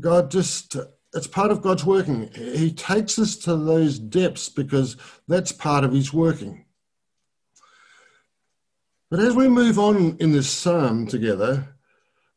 God 0.00 0.30
just, 0.30 0.76
it's 1.14 1.26
part 1.26 1.50
of 1.50 1.62
God's 1.62 1.84
working. 1.84 2.30
He 2.34 2.72
takes 2.72 3.18
us 3.18 3.36
to 3.36 3.56
those 3.56 3.98
depths 3.98 4.48
because 4.48 4.96
that's 5.28 5.52
part 5.52 5.84
of 5.84 5.92
His 5.92 6.12
working. 6.12 6.64
But 9.10 9.20
as 9.20 9.34
we 9.34 9.46
move 9.46 9.78
on 9.78 10.16
in 10.20 10.32
this 10.32 10.48
psalm 10.48 11.06
together, 11.06 11.71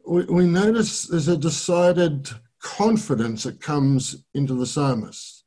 we, 0.08 0.24
we 0.26 0.46
notice 0.46 1.04
there's 1.04 1.28
a 1.28 1.38
decided 1.38 2.30
confidence 2.60 3.44
that 3.44 3.62
comes 3.62 4.26
into 4.34 4.54
the 4.54 4.66
psalmist. 4.66 5.44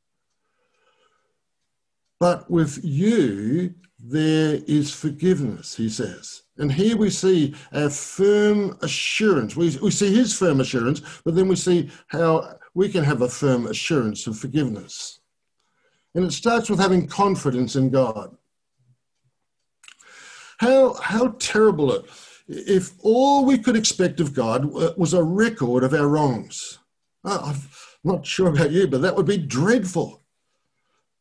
But 2.19 2.49
with 2.49 2.79
you, 2.83 3.73
there 3.99 4.59
is 4.67 4.93
forgiveness, 4.93 5.75
he 5.75 5.89
says. 5.89 6.43
And 6.57 6.71
here 6.71 6.97
we 6.97 7.09
see 7.09 7.55
a 7.71 7.89
firm 7.89 8.77
assurance. 8.81 9.55
We, 9.55 9.77
we 9.77 9.91
see 9.91 10.13
his 10.13 10.37
firm 10.37 10.59
assurance, 10.59 11.01
but 11.23 11.35
then 11.35 11.47
we 11.47 11.55
see 11.55 11.89
how 12.07 12.57
we 12.73 12.89
can 12.89 13.03
have 13.03 13.21
a 13.21 13.29
firm 13.29 13.67
assurance 13.67 14.27
of 14.27 14.37
forgiveness. 14.37 15.19
And 16.15 16.25
it 16.25 16.31
starts 16.31 16.69
with 16.69 16.79
having 16.79 17.07
confidence 17.07 17.75
in 17.75 17.89
God. 17.89 18.35
How, 20.59 20.93
how 20.95 21.35
terrible 21.39 21.93
it 21.93 22.05
if 22.49 22.93
all 23.03 23.45
we 23.45 23.59
could 23.59 23.75
expect 23.75 24.19
of 24.19 24.33
God 24.33 24.75
uh, 24.75 24.93
was 24.97 25.13
a 25.13 25.23
record 25.23 25.83
of 25.83 25.93
our 25.93 26.07
wrongs. 26.07 26.79
Oh, 27.23 27.53
I'm 27.53 27.61
not 28.03 28.25
sure 28.25 28.47
about 28.47 28.71
you, 28.71 28.87
but 28.87 29.01
that 29.01 29.15
would 29.15 29.27
be 29.27 29.37
dreadful. 29.37 30.23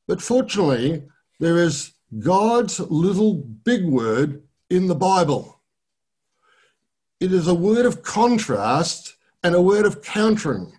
But 0.06 0.22
fortunately, 0.22 1.02
there 1.38 1.58
is 1.58 1.92
God's 2.18 2.80
little 2.80 3.34
big 3.34 3.84
word 3.84 4.42
in 4.70 4.86
the 4.86 4.94
Bible. 4.94 5.60
It 7.20 7.32
is 7.32 7.46
a 7.46 7.54
word 7.54 7.84
of 7.84 8.02
contrast 8.02 9.16
and 9.42 9.54
a 9.54 9.62
word 9.62 9.84
of 9.84 10.02
countering, 10.02 10.72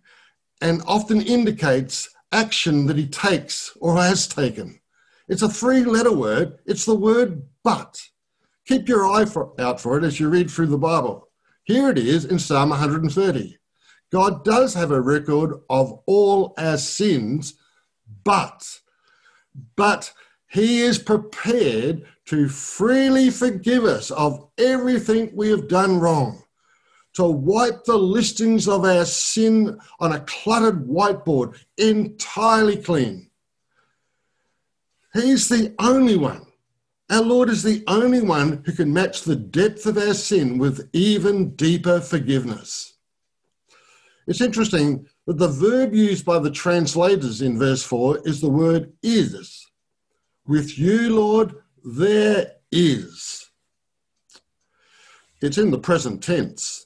and 0.62 0.82
often 0.88 1.22
indicates 1.22 2.10
action 2.32 2.88
that 2.88 2.98
he 2.98 3.08
takes 3.08 3.78
or 3.80 3.98
has 3.98 4.28
taken. 4.28 4.80
It's 5.28 5.44
a 5.44 5.50
three 5.50 5.84
letter 5.84 6.12
word, 6.12 6.58
it's 6.66 6.86
the 6.86 6.96
word 6.96 7.44
but. 7.64 8.02
Keep 8.70 8.88
your 8.88 9.08
eye 9.08 9.26
for, 9.26 9.60
out 9.60 9.82
for 9.82 9.98
it 9.98 10.04
as 10.04 10.20
you 10.20 10.30
read 10.30 10.48
through 10.48 10.68
the 10.68 10.78
Bible. 10.78 11.28
Here 11.64 11.90
it 11.90 11.98
is 11.98 12.26
in 12.26 12.38
Psalm 12.38 12.70
130. 12.70 13.58
God 14.12 14.46
does 14.46 14.76
have 14.76 14.92
a 14.92 15.02
record 15.02 15.56
of 15.72 16.04
all 16.06 16.54
our 16.56 16.78
sins, 16.78 17.56
but, 18.24 18.80
but 19.76 20.14
he 20.52 20.82
is 20.82 21.00
prepared 21.00 22.06
to 22.26 22.48
freely 22.48 23.32
forgive 23.32 23.86
us 23.86 24.12
of 24.12 24.52
everything 24.60 25.32
we 25.34 25.50
have 25.50 25.68
done 25.68 26.00
wrong, 26.00 26.44
to 27.14 27.24
wipe 27.24 27.86
the 27.86 27.98
listings 27.98 28.68
of 28.68 28.86
our 28.86 29.06
sin 29.06 29.80
on 30.00 30.12
a 30.12 30.20
cluttered 30.20 30.88
whiteboard 30.88 31.58
entirely 31.80 32.78
clean. 32.78 33.32
He's 35.16 35.50
the 35.50 35.74
only 35.80 36.18
one 36.18 36.46
our 37.10 37.24
Lord 37.24 37.50
is 37.50 37.64
the 37.64 37.84
only 37.88 38.22
one 38.22 38.62
who 38.66 38.72
can 38.72 38.94
match 38.94 39.24
the 39.24 39.36
depth 39.36 39.86
of 39.88 39.98
our 39.98 40.14
sin 40.14 40.60
with 40.60 40.90
even 40.94 41.56
deeper 41.56 42.00
forgiveness. 42.00 42.94
It's 44.28 44.42
interesting 44.42 45.08
that 45.26 45.40
the 45.40 45.48
verb 45.48 45.96
used 45.96 46.24
by 46.24 46.38
the 46.38 46.52
translators 46.52 47.42
in 47.42 47.58
verse 47.58 47.84
4 47.84 48.28
is 48.28 48.42
the 48.42 48.50
word 48.50 48.94
is. 49.02 49.66
With 50.46 50.78
you, 50.78 51.16
Lord, 51.16 51.56
there 51.84 52.52
is. 52.72 53.50
It's 55.42 55.58
in 55.58 55.72
the 55.72 55.80
present 55.80 56.22
tense. 56.22 56.86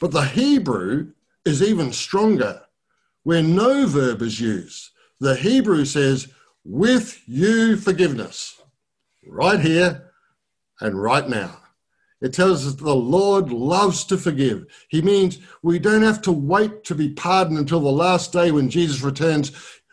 But 0.00 0.10
the 0.10 0.24
Hebrew 0.24 1.12
is 1.44 1.62
even 1.62 1.92
stronger, 1.92 2.62
where 3.22 3.42
no 3.42 3.86
verb 3.86 4.22
is 4.22 4.40
used. 4.40 4.90
The 5.20 5.36
Hebrew 5.36 5.84
says, 5.84 6.28
with 6.64 7.22
you 7.26 7.76
forgiveness 7.76 8.59
right 9.30 9.60
here 9.60 10.10
and 10.80 11.00
right 11.00 11.28
now. 11.28 11.56
It 12.20 12.34
tells 12.34 12.66
us 12.66 12.74
the 12.74 12.94
Lord 12.94 13.50
loves 13.50 14.04
to 14.04 14.18
forgive. 14.18 14.66
He 14.88 15.00
means 15.00 15.38
we 15.62 15.78
don't 15.78 16.02
have 16.02 16.20
to 16.22 16.32
wait 16.32 16.84
to 16.84 16.94
be 16.94 17.10
pardoned 17.10 17.58
until 17.58 17.80
the 17.80 17.90
last 17.90 18.32
day 18.32 18.50
when 18.50 18.68
Jesus 18.68 19.00
returns 19.00 19.52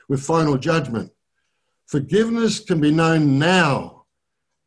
with 0.09 0.21
final 0.21 0.57
judgment. 0.57 1.11
Forgiveness 1.85 2.59
can 2.59 2.81
be 2.81 2.91
known 2.91 3.39
now. 3.39 4.05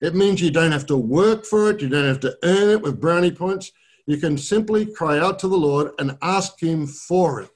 It 0.00 0.14
means 0.14 0.40
you 0.40 0.50
don't 0.50 0.72
have 0.72 0.86
to 0.86 0.96
work 0.96 1.44
for 1.44 1.70
it, 1.70 1.82
you 1.82 1.90
don't 1.90 2.06
have 2.06 2.20
to 2.20 2.36
earn 2.42 2.70
it 2.70 2.80
with 2.80 3.00
brownie 3.00 3.32
points. 3.32 3.72
You 4.06 4.16
can 4.16 4.38
simply 4.38 4.86
cry 4.86 5.18
out 5.18 5.38
to 5.40 5.48
the 5.48 5.58
Lord 5.58 5.92
and 5.98 6.16
ask 6.22 6.58
Him 6.60 6.86
for 6.86 7.42
it. 7.42 7.50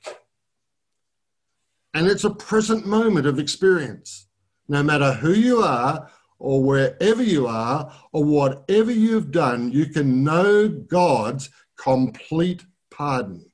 And 1.95 2.07
it's 2.07 2.25
a 2.25 2.31
present 2.31 2.87
moment 2.87 3.27
of 3.27 3.39
experience. 3.39 4.27
No 4.69 4.83
matter 4.83 5.15
who 5.15 5.33
you 5.33 5.63
are 5.63 6.11
or 6.39 6.63
wherever 6.63 7.23
you 7.23 7.47
are 7.47 7.93
or 8.13 8.25
whatever 8.25 8.91
you've 8.91 9.31
done, 9.31 9.71
you 9.73 9.87
can 9.87 10.25
know 10.25 10.69
God's 10.69 11.51
complete 11.77 12.65
pardon. 12.91 13.51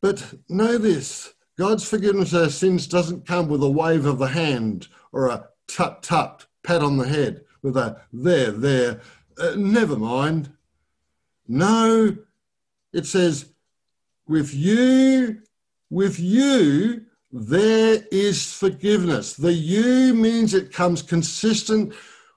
But 0.00 0.34
know 0.48 0.78
this 0.78 1.32
God's 1.56 1.88
forgiveness 1.88 2.32
of 2.32 2.42
our 2.42 2.50
sins 2.50 2.86
doesn't 2.86 3.26
come 3.26 3.48
with 3.48 3.62
a 3.62 3.70
wave 3.70 4.06
of 4.06 4.18
the 4.18 4.28
hand 4.28 4.88
or 5.12 5.28
a 5.28 5.48
tut 5.68 6.02
tut 6.02 6.46
pat 6.62 6.82
on 6.82 6.96
the 6.96 7.08
head 7.08 7.42
with 7.62 7.76
a 7.76 8.02
there, 8.12 8.50
there, 8.50 9.00
uh, 9.38 9.54
never 9.56 9.96
mind. 9.96 10.52
No, 11.46 12.16
it 12.92 13.06
says, 13.06 13.46
with 14.26 14.54
you, 14.54 15.42
with 15.90 16.18
you, 16.18 17.06
there 17.36 18.00
is 18.12 18.52
forgiveness. 18.52 19.34
The 19.34 19.52
you 19.52 20.14
means 20.14 20.54
it 20.54 20.72
comes 20.72 21.02
consistent 21.02 21.92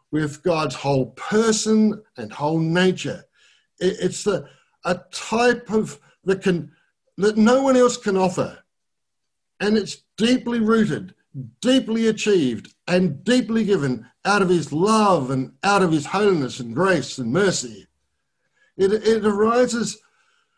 with 0.09 0.41
God's 0.41 0.73
whole 0.73 1.11
person 1.11 2.01
and 2.17 2.33
whole 2.33 2.57
nature. 2.57 3.23
It's 3.79 4.25
a 4.25 4.49
type 5.11 5.69
of 5.69 5.99
that 6.23 6.41
can 6.41 6.71
that 7.17 7.37
no 7.37 7.61
one 7.61 7.77
else 7.77 7.95
can 7.95 8.17
offer, 8.17 8.57
and 9.59 9.77
it's 9.77 10.03
deeply 10.17 10.59
rooted, 10.59 11.13
deeply 11.61 12.07
achieved, 12.07 12.73
and 12.87 13.23
deeply 13.23 13.65
given 13.65 14.07
out 14.25 14.41
of 14.41 14.49
His 14.49 14.73
love 14.73 15.29
and 15.29 15.51
out 15.63 15.83
of 15.83 15.91
His 15.91 16.07
holiness 16.07 16.59
and 16.59 16.73
grace 16.73 17.19
and 17.19 17.31
mercy. 17.31 17.85
It, 18.77 18.93
it 18.93 19.25
arises 19.25 19.99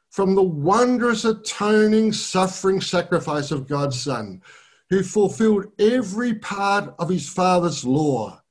from 0.10 0.36
the 0.36 0.44
wondrous 0.44 1.26
atoning, 1.26 2.12
suffering 2.14 2.82
sacrifice 2.82 3.52
of 3.52 3.68
God's 3.68 4.02
Son, 4.02 4.42
who 4.90 5.04
fulfilled 5.04 5.68
every 5.78 6.34
part 6.34 6.96
of 6.98 7.10
his 7.10 7.30
Father's 7.30 7.86
law 7.86 8.42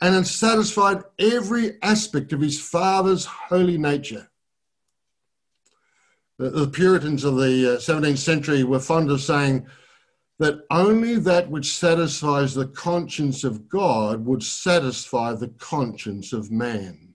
and 0.00 0.26
satisfied 0.26 1.02
every 1.18 1.80
aspect 1.82 2.32
of 2.32 2.40
his 2.40 2.60
Father's 2.60 3.24
holy 3.24 3.76
nature. 3.76 4.30
The, 6.38 6.50
the 6.50 6.68
Puritans 6.68 7.24
of 7.24 7.36
the 7.36 7.78
17th 7.80 8.12
uh, 8.12 8.16
century 8.16 8.64
were 8.64 8.80
fond 8.80 9.10
of 9.10 9.20
saying 9.20 9.66
that 10.38 10.64
only 10.70 11.16
that 11.16 11.50
which 11.50 11.74
satisfies 11.74 12.54
the 12.54 12.68
conscience 12.68 13.44
of 13.44 13.68
God 13.68 14.24
would 14.24 14.42
satisfy 14.42 15.34
the 15.34 15.48
conscience 15.58 16.32
of 16.32 16.50
man. 16.50 17.09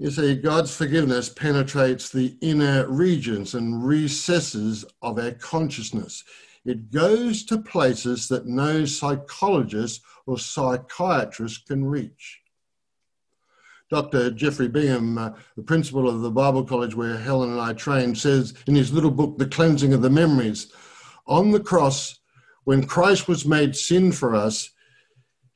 You 0.00 0.12
see, 0.12 0.36
God's 0.36 0.74
forgiveness 0.74 1.28
penetrates 1.28 2.08
the 2.08 2.36
inner 2.40 2.86
regions 2.86 3.54
and 3.54 3.84
recesses 3.84 4.84
of 5.02 5.18
our 5.18 5.32
consciousness. 5.32 6.22
It 6.64 6.92
goes 6.92 7.44
to 7.46 7.58
places 7.58 8.28
that 8.28 8.46
no 8.46 8.84
psychologist 8.84 10.02
or 10.24 10.38
psychiatrist 10.38 11.66
can 11.66 11.84
reach. 11.84 12.40
Dr. 13.90 14.30
Geoffrey 14.30 14.68
Bingham, 14.68 15.18
uh, 15.18 15.30
the 15.56 15.62
principal 15.64 16.08
of 16.08 16.20
the 16.20 16.30
Bible 16.30 16.62
College 16.62 16.94
where 16.94 17.18
Helen 17.18 17.50
and 17.50 17.60
I 17.60 17.72
trained, 17.72 18.18
says 18.18 18.54
in 18.68 18.76
his 18.76 18.92
little 18.92 19.10
book, 19.10 19.36
The 19.38 19.46
Cleansing 19.46 19.94
of 19.94 20.02
the 20.02 20.10
Memories, 20.10 20.72
on 21.26 21.50
the 21.50 21.60
cross, 21.60 22.20
when 22.62 22.86
Christ 22.86 23.26
was 23.26 23.46
made 23.46 23.74
sin 23.74 24.12
for 24.12 24.36
us, 24.36 24.70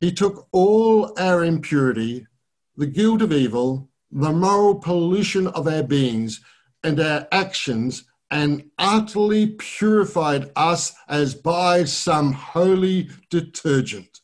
he 0.01 0.11
took 0.11 0.49
all 0.51 1.17
our 1.17 1.45
impurity, 1.45 2.27
the 2.75 2.87
guilt 2.87 3.21
of 3.21 3.31
evil, 3.31 3.89
the 4.13 4.31
moral 4.31 4.75
pollution 4.75 5.47
of 5.47 5.67
our 5.67 5.81
beings 5.81 6.39
and 6.83 6.99
our 6.99 7.27
actions 7.31 8.03
and 8.29 8.69
utterly 8.77 9.47
purified 9.47 10.51
us 10.55 10.93
as 11.07 11.33
by 11.33 11.83
some 11.83 12.31
holy 12.31 13.09
detergent. 13.29 14.21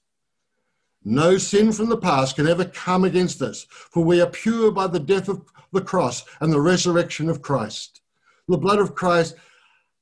No 1.04 1.38
sin 1.38 1.72
from 1.72 1.90
the 1.90 1.98
past 1.98 2.36
can 2.36 2.48
ever 2.48 2.66
come 2.66 3.04
against 3.04 3.42
us, 3.42 3.66
for 3.70 4.04
we 4.04 4.22
are 4.22 4.30
pure 4.30 4.72
by 4.72 4.88
the 4.88 5.00
death 5.00 5.28
of 5.28 5.44
the 5.72 5.82
cross 5.82 6.24
and 6.40 6.54
the 6.54 6.62
resurrection 6.62 7.30
of 7.30 7.42
Christ. 7.42 8.02
The 8.48 8.58
blood 8.58 8.80
of 8.80 8.96
Christ 8.96 9.36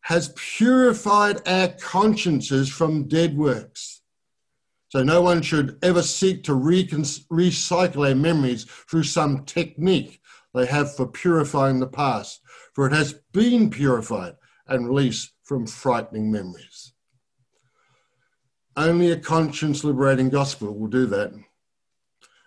has 0.01 0.33
purified 0.35 1.47
our 1.47 1.69
consciences 1.69 2.69
from 2.69 3.07
dead 3.07 3.37
works. 3.37 3.96
So 4.89 5.03
no 5.03 5.21
one 5.21 5.41
should 5.41 5.77
ever 5.83 6.01
seek 6.01 6.43
to 6.43 6.53
recycle 6.53 8.05
their 8.05 8.15
memories 8.15 8.63
through 8.63 9.03
some 9.03 9.43
technique 9.43 10.21
they 10.53 10.65
have 10.65 10.95
for 10.95 11.05
purifying 11.07 11.79
the 11.79 11.87
past, 11.87 12.41
for 12.73 12.87
it 12.87 12.93
has 12.93 13.13
been 13.33 13.69
purified 13.69 14.35
and 14.65 14.87
released 14.87 15.33
from 15.43 15.67
frightening 15.67 16.31
memories. 16.31 16.93
Only 18.75 19.11
a 19.11 19.19
conscience 19.19 19.83
liberating 19.83 20.29
gospel 20.29 20.73
will 20.77 20.87
do 20.87 21.05
that. 21.07 21.33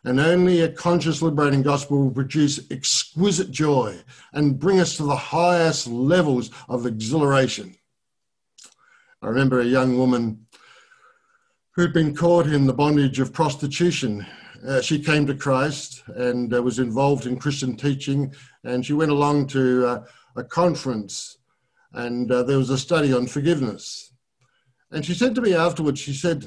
And 0.04 0.18
only 0.18 0.62
a 0.62 0.72
conscious 0.72 1.20
liberating 1.20 1.62
gospel 1.62 2.04
will 2.04 2.10
produce 2.10 2.70
exquisite 2.70 3.50
joy 3.50 3.98
and 4.32 4.58
bring 4.58 4.80
us 4.80 4.96
to 4.96 5.02
the 5.02 5.16
highest 5.16 5.86
levels 5.86 6.50
of 6.68 6.86
exhilaration. 6.86 7.74
I 9.20 9.26
remember 9.26 9.60
a 9.60 9.64
young 9.66 9.98
woman 9.98 10.46
who'd 11.80 11.94
been 11.94 12.14
caught 12.14 12.46
in 12.46 12.66
the 12.66 12.74
bondage 12.74 13.20
of 13.20 13.32
prostitution. 13.32 14.26
Uh, 14.68 14.82
she 14.82 14.98
came 14.98 15.26
to 15.26 15.34
Christ 15.34 16.02
and 16.08 16.52
uh, 16.52 16.62
was 16.62 16.78
involved 16.78 17.24
in 17.24 17.38
Christian 17.38 17.74
teaching, 17.74 18.34
and 18.64 18.84
she 18.84 18.92
went 18.92 19.10
along 19.10 19.46
to 19.46 19.86
uh, 19.86 20.04
a 20.36 20.44
conference, 20.44 21.38
and 21.94 22.30
uh, 22.30 22.42
there 22.42 22.58
was 22.58 22.68
a 22.68 22.76
study 22.76 23.14
on 23.14 23.26
forgiveness. 23.26 24.12
And 24.90 25.06
she 25.06 25.14
said 25.14 25.34
to 25.36 25.40
me 25.40 25.54
afterwards, 25.54 25.98
she 26.00 26.12
said, 26.12 26.44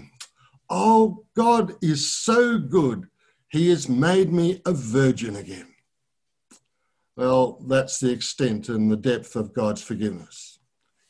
Oh, 0.69 1.25
God 1.36 1.73
is 1.81 2.12
so 2.12 2.60
good. 2.60 3.07
He 3.47 3.71
has 3.71 3.89
made 3.89 4.31
me 4.31 4.62
a 4.67 4.71
virgin 4.71 5.36
again. 5.36 5.73
Well, 7.15 7.57
that's 7.67 7.99
the 7.99 8.12
extent 8.12 8.69
and 8.69 8.91
the 8.91 8.97
depth 8.97 9.36
of 9.36 9.51
God's 9.51 9.81
forgiveness. 9.81 10.60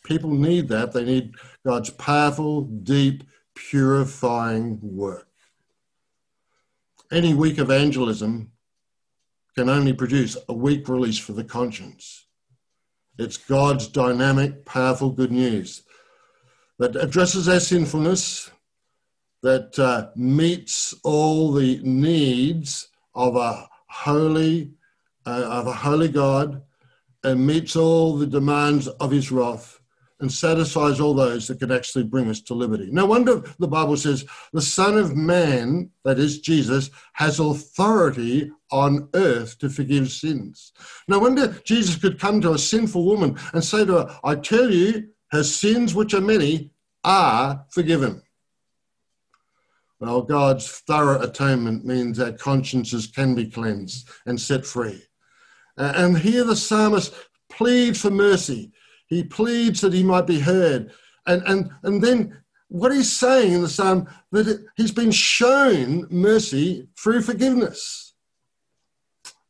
People 0.06 0.32
need 0.32 0.70
that. 0.70 0.94
They 0.94 1.04
need 1.04 1.36
God's 1.66 1.90
powerful, 1.90 2.62
deep, 2.62 3.26
purifying 3.56 4.80
work. 4.82 5.28
Any 7.12 7.34
weak 7.34 7.60
evangelism 7.60 8.52
can 9.56 9.70
only 9.70 9.94
produce 9.94 10.36
a 10.50 10.54
weak 10.54 10.90
release 10.90 11.18
for 11.20 11.34
the 11.34 11.44
conscience. 11.44 12.26
It's 13.18 13.38
God's 13.38 13.88
dynamic, 13.88 14.66
powerful 14.66 15.12
good 15.12 15.32
news 15.32 15.84
that 16.80 16.96
addresses 16.96 17.48
our 17.48 17.60
sinfulness, 17.60 18.50
that 19.44 19.78
uh, 19.78 20.08
meets 20.16 20.96
all 21.04 21.52
the 21.52 21.80
needs 21.84 22.88
of 23.14 23.36
a 23.36 23.70
holy, 23.88 24.72
uh, 25.26 25.44
of 25.50 25.68
a 25.68 25.74
holy 25.74 26.08
God, 26.08 26.64
and 27.24 27.46
meets 27.46 27.76
all 27.76 28.18
the 28.18 28.26
demands 28.26 28.88
of 28.88 29.12
His 29.12 29.32
wrath, 29.32 29.80
and 30.24 30.32
satisfies 30.32 31.02
all 31.02 31.14
those 31.14 31.48
that 31.48 31.60
can 31.60 31.70
actually 31.70 32.06
bring 32.06 32.30
us 32.30 32.40
to 32.40 32.54
liberty. 32.54 32.90
No 32.90 33.06
wonder 33.06 33.44
the 33.60 33.68
Bible 33.68 33.98
says 33.98 34.26
the 34.54 34.62
Son 34.62 34.98
of 34.98 35.18
Man, 35.18 35.92
that 36.06 36.18
is 36.18 36.40
Jesus, 36.40 36.90
has 37.12 37.42
authority 37.42 38.50
on 38.72 39.10
earth 39.16 39.60
to 39.60 39.70
forgive 39.70 40.10
sins. 40.10 40.72
No 41.10 41.20
wonder 41.20 41.60
Jesus 41.66 41.98
could 41.98 42.22
come 42.22 42.40
to 42.40 42.54
a 42.54 42.58
sinful 42.58 43.04
woman 43.04 43.38
and 43.54 43.62
say 43.62 43.84
to 43.84 43.94
her, 43.94 44.20
I 44.24 44.36
tell 44.36 44.72
you, 44.72 45.10
her 45.32 45.44
sins, 45.44 45.94
which 45.94 46.14
are 46.14 46.22
many, 46.22 46.72
are 47.04 47.66
forgiven. 47.70 48.22
Well, 50.00 50.22
God's 50.22 50.70
thorough 50.70 51.22
atonement 51.22 51.86
means 51.86 52.18
our 52.20 52.32
consciences 52.32 53.08
can 53.08 53.36
be 53.36 53.48
cleansed 53.48 54.10
and 54.26 54.40
set 54.40 54.66
free. 54.66 55.04
And 55.76 56.18
here 56.18 56.46
the 56.46 56.56
psalmist 56.56 57.14
pleads 57.50 58.02
for 58.02 58.10
mercy 58.10 58.73
he 59.14 59.24
pleads 59.24 59.82
that 59.82 59.94
he 59.94 60.04
might 60.04 60.28
be 60.28 60.40
heard. 60.40 60.92
And, 61.26 61.44
and, 61.46 61.72
and 61.84 62.02
then 62.02 62.38
what 62.68 62.92
he's 62.92 63.12
saying 63.12 63.54
in 63.54 63.62
the 63.62 63.70
psalm, 63.70 64.08
that 64.32 64.66
he's 64.76 64.92
been 64.92 65.12
shown 65.12 66.08
mercy 66.10 66.88
through 66.98 67.22
forgiveness. 67.22 68.14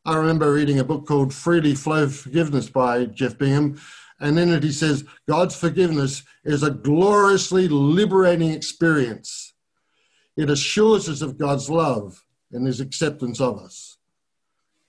I 0.05 0.17
remember 0.17 0.51
reading 0.51 0.79
a 0.79 0.83
book 0.83 1.07
called 1.07 1.33
Freely 1.33 1.75
Flow 1.75 2.09
Forgiveness 2.09 2.69
by 2.69 3.05
Geoff 3.05 3.37
Bingham. 3.37 3.79
And 4.19 4.37
in 4.37 4.51
it, 4.51 4.63
he 4.63 4.71
says, 4.71 5.05
God's 5.27 5.55
forgiveness 5.55 6.23
is 6.43 6.63
a 6.63 6.71
gloriously 6.71 7.67
liberating 7.69 8.51
experience. 8.51 9.53
It 10.35 10.49
assures 10.49 11.07
us 11.07 11.21
of 11.21 11.37
God's 11.37 11.69
love 11.69 12.25
and 12.51 12.67
his 12.67 12.81
acceptance 12.81 13.39
of 13.39 13.59
us. 13.59 13.97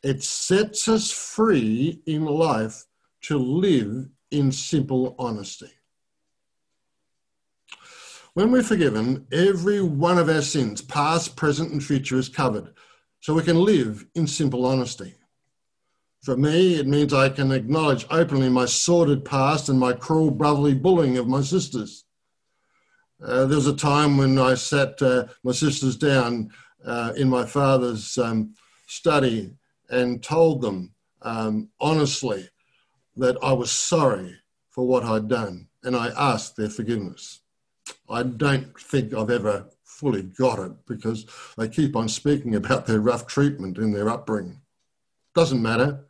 It 0.02 0.22
sets 0.22 0.88
us 0.88 1.10
free 1.10 2.00
in 2.06 2.24
life 2.24 2.84
to 3.22 3.38
live 3.38 4.08
in 4.34 4.50
simple 4.50 5.14
honesty. 5.18 5.70
When 8.34 8.50
we're 8.50 8.64
forgiven, 8.64 9.26
every 9.30 9.80
one 9.80 10.18
of 10.18 10.28
our 10.28 10.42
sins, 10.42 10.82
past, 10.82 11.36
present, 11.36 11.70
and 11.70 11.82
future, 11.82 12.18
is 12.18 12.28
covered, 12.28 12.74
so 13.20 13.32
we 13.32 13.44
can 13.44 13.64
live 13.64 14.04
in 14.16 14.26
simple 14.26 14.66
honesty. 14.66 15.14
For 16.22 16.36
me, 16.36 16.74
it 16.74 16.88
means 16.88 17.14
I 17.14 17.28
can 17.28 17.52
acknowledge 17.52 18.06
openly 18.10 18.48
my 18.48 18.64
sordid 18.64 19.24
past 19.24 19.68
and 19.68 19.78
my 19.78 19.92
cruel 19.92 20.32
brotherly 20.32 20.74
bullying 20.74 21.16
of 21.16 21.28
my 21.28 21.42
sisters. 21.42 22.04
Uh, 23.24 23.46
there 23.46 23.56
was 23.56 23.68
a 23.68 23.76
time 23.76 24.16
when 24.16 24.36
I 24.38 24.54
sat 24.54 25.00
uh, 25.00 25.26
my 25.44 25.52
sisters 25.52 25.96
down 25.96 26.50
uh, 26.84 27.12
in 27.16 27.28
my 27.28 27.46
father's 27.46 28.18
um, 28.18 28.54
study 28.88 29.54
and 29.90 30.22
told 30.22 30.60
them 30.60 30.92
um, 31.22 31.68
honestly 31.78 32.48
that 33.16 33.37
I 33.42 33.53
was 33.53 33.70
sorry 33.70 34.37
for 34.70 34.87
what 34.87 35.05
I'd 35.05 35.29
done 35.29 35.68
and 35.83 35.94
I 35.94 36.09
asked 36.16 36.57
their 36.57 36.70
forgiveness. 36.70 37.40
I 38.09 38.22
don't 38.22 38.79
think 38.79 39.14
I've 39.14 39.31
ever 39.31 39.66
fully 39.85 40.22
got 40.22 40.59
it 40.59 40.72
because 40.87 41.27
they 41.57 41.68
keep 41.68 41.94
on 41.94 42.09
speaking 42.09 42.55
about 42.55 42.87
their 42.87 43.00
rough 43.00 43.27
treatment 43.27 43.79
in 43.79 43.92
their 43.92 44.09
upbringing. 44.09 44.61
Doesn't 45.35 45.62
matter. 45.62 46.07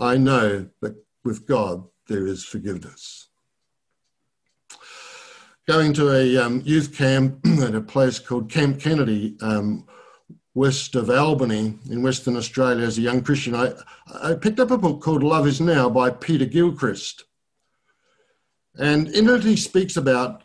I 0.00 0.16
know 0.16 0.68
that 0.82 0.96
with 1.24 1.46
God 1.46 1.84
there 2.08 2.26
is 2.26 2.44
forgiveness. 2.44 3.28
Going 5.66 5.92
to 5.94 6.12
a 6.12 6.36
um, 6.36 6.62
youth 6.64 6.96
camp 6.96 7.44
at 7.62 7.74
a 7.74 7.80
place 7.80 8.18
called 8.18 8.50
Camp 8.50 8.80
Kennedy 8.80 9.36
um, 9.40 9.86
west 10.56 10.96
of 10.96 11.10
Albany 11.10 11.78
in 11.90 12.02
Western 12.02 12.34
Australia 12.34 12.86
as 12.86 12.96
a 12.96 13.02
young 13.02 13.20
Christian, 13.20 13.54
I, 13.54 13.74
I 14.22 14.34
picked 14.34 14.58
up 14.58 14.70
a 14.70 14.78
book 14.78 15.02
called 15.02 15.22
Love 15.22 15.46
Is 15.46 15.60
Now 15.60 15.90
by 15.90 16.08
Peter 16.08 16.46
Gillquist. 16.46 17.24
And 18.78 19.08
in 19.08 19.28
it, 19.28 19.44
he 19.44 19.56
speaks 19.56 19.98
about 19.98 20.44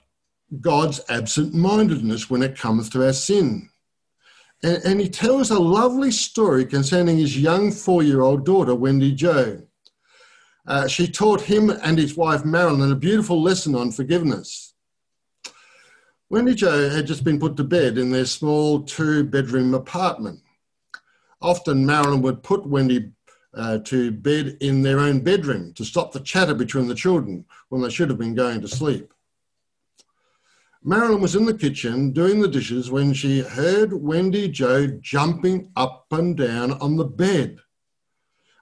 God's 0.59 0.99
absent 1.07 1.53
mindedness 1.53 2.29
when 2.29 2.43
it 2.43 2.57
comes 2.57 2.89
to 2.89 3.05
our 3.05 3.13
sin. 3.13 3.69
And, 4.63 4.83
and 4.83 4.99
he 4.99 5.07
tells 5.07 5.49
a 5.49 5.59
lovely 5.59 6.11
story 6.11 6.65
concerning 6.65 7.17
his 7.17 7.37
young 7.37 7.71
four 7.71 8.03
year 8.03 8.19
old 8.19 8.45
daughter, 8.45 8.75
Wendy 8.75 9.13
Jo. 9.13 9.61
Uh, 10.67 10.87
she 10.87 11.07
taught 11.07 11.39
him 11.39 11.69
and 11.69 11.97
his 11.97 12.17
wife, 12.17 12.43
Marilyn, 12.43 12.91
a 12.91 12.95
beautiful 12.95 13.41
lesson 13.41 13.75
on 13.75 13.91
forgiveness. 13.91 14.70
Wendy 16.31 16.55
Jo 16.55 16.89
had 16.89 17.07
just 17.07 17.25
been 17.25 17.41
put 17.41 17.57
to 17.57 17.63
bed 17.65 17.97
in 17.97 18.09
their 18.09 18.23
small 18.23 18.83
two 18.83 19.25
bedroom 19.25 19.73
apartment. 19.73 20.39
Often, 21.41 21.85
Marilyn 21.85 22.21
would 22.21 22.41
put 22.41 22.65
Wendy 22.65 23.11
uh, 23.53 23.79
to 23.79 24.11
bed 24.11 24.55
in 24.61 24.81
their 24.81 25.01
own 25.01 25.19
bedroom 25.19 25.73
to 25.73 25.83
stop 25.83 26.13
the 26.13 26.21
chatter 26.21 26.53
between 26.53 26.87
the 26.87 26.95
children 26.95 27.43
when 27.67 27.81
they 27.81 27.89
should 27.89 28.07
have 28.07 28.17
been 28.17 28.33
going 28.33 28.61
to 28.61 28.69
sleep. 28.69 29.13
Marilyn 30.81 31.19
was 31.19 31.35
in 31.35 31.43
the 31.43 31.53
kitchen 31.53 32.13
doing 32.13 32.39
the 32.39 32.47
dishes 32.47 32.89
when 32.89 33.11
she 33.11 33.41
heard 33.41 33.91
Wendy 33.91 34.47
Jo 34.47 34.87
jumping 35.01 35.69
up 35.75 36.05
and 36.11 36.37
down 36.37 36.71
on 36.79 36.95
the 36.95 37.03
bed. 37.03 37.57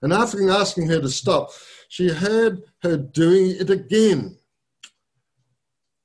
And 0.02 0.12
after 0.12 0.50
asking 0.50 0.88
her 0.88 1.02
to 1.02 1.10
stop, 1.10 1.52
she 1.88 2.10
heard 2.10 2.64
her 2.82 2.98
doing 2.98 3.58
it 3.60 3.70
again. 3.70 4.39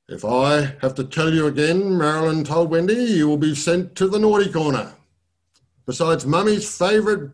If 0.08 0.24
I 0.24 0.76
have 0.82 0.94
to 0.96 1.04
tell 1.04 1.32
you 1.32 1.46
again, 1.46 1.96
Marilyn 1.96 2.44
told 2.44 2.70
Wendy, 2.70 2.94
you 2.94 3.26
will 3.26 3.38
be 3.38 3.54
sent 3.54 3.94
to 3.96 4.06
the 4.06 4.18
naughty 4.18 4.52
corner. 4.52 4.92
Besides, 5.86 6.26
Mummy's 6.26 6.76
favourite 6.76 7.30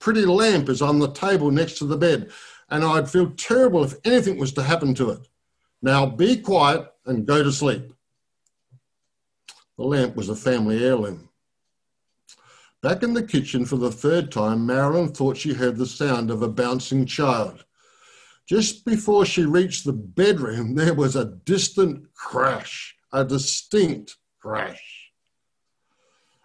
pretty 0.00 0.24
lamp 0.24 0.68
is 0.68 0.82
on 0.82 0.98
the 0.98 1.12
table 1.12 1.52
next 1.52 1.78
to 1.78 1.84
the 1.84 1.96
bed, 1.96 2.30
and 2.68 2.84
I'd 2.84 3.10
feel 3.10 3.30
terrible 3.30 3.84
if 3.84 3.94
anything 4.04 4.38
was 4.38 4.52
to 4.54 4.62
happen 4.62 4.92
to 4.94 5.10
it. 5.10 5.28
Now 5.80 6.04
be 6.04 6.36
quiet 6.36 6.92
and 7.06 7.26
go 7.26 7.44
to 7.44 7.52
sleep. 7.52 7.92
The 9.76 9.84
lamp 9.84 10.16
was 10.16 10.28
a 10.28 10.36
family 10.36 10.84
heirloom. 10.84 11.28
Back 12.82 13.04
in 13.04 13.14
the 13.14 13.22
kitchen 13.22 13.64
for 13.64 13.76
the 13.76 13.92
third 13.92 14.32
time, 14.32 14.66
Marilyn 14.66 15.08
thought 15.08 15.36
she 15.36 15.52
heard 15.52 15.76
the 15.76 15.86
sound 15.86 16.30
of 16.30 16.42
a 16.42 16.48
bouncing 16.48 17.06
child. 17.06 17.64
Just 18.48 18.86
before 18.86 19.26
she 19.26 19.44
reached 19.44 19.84
the 19.84 19.92
bedroom, 19.92 20.74
there 20.74 20.94
was 20.94 21.16
a 21.16 21.26
distant 21.44 22.14
crash, 22.14 22.96
a 23.12 23.22
distinct 23.22 24.16
crash. 24.40 25.10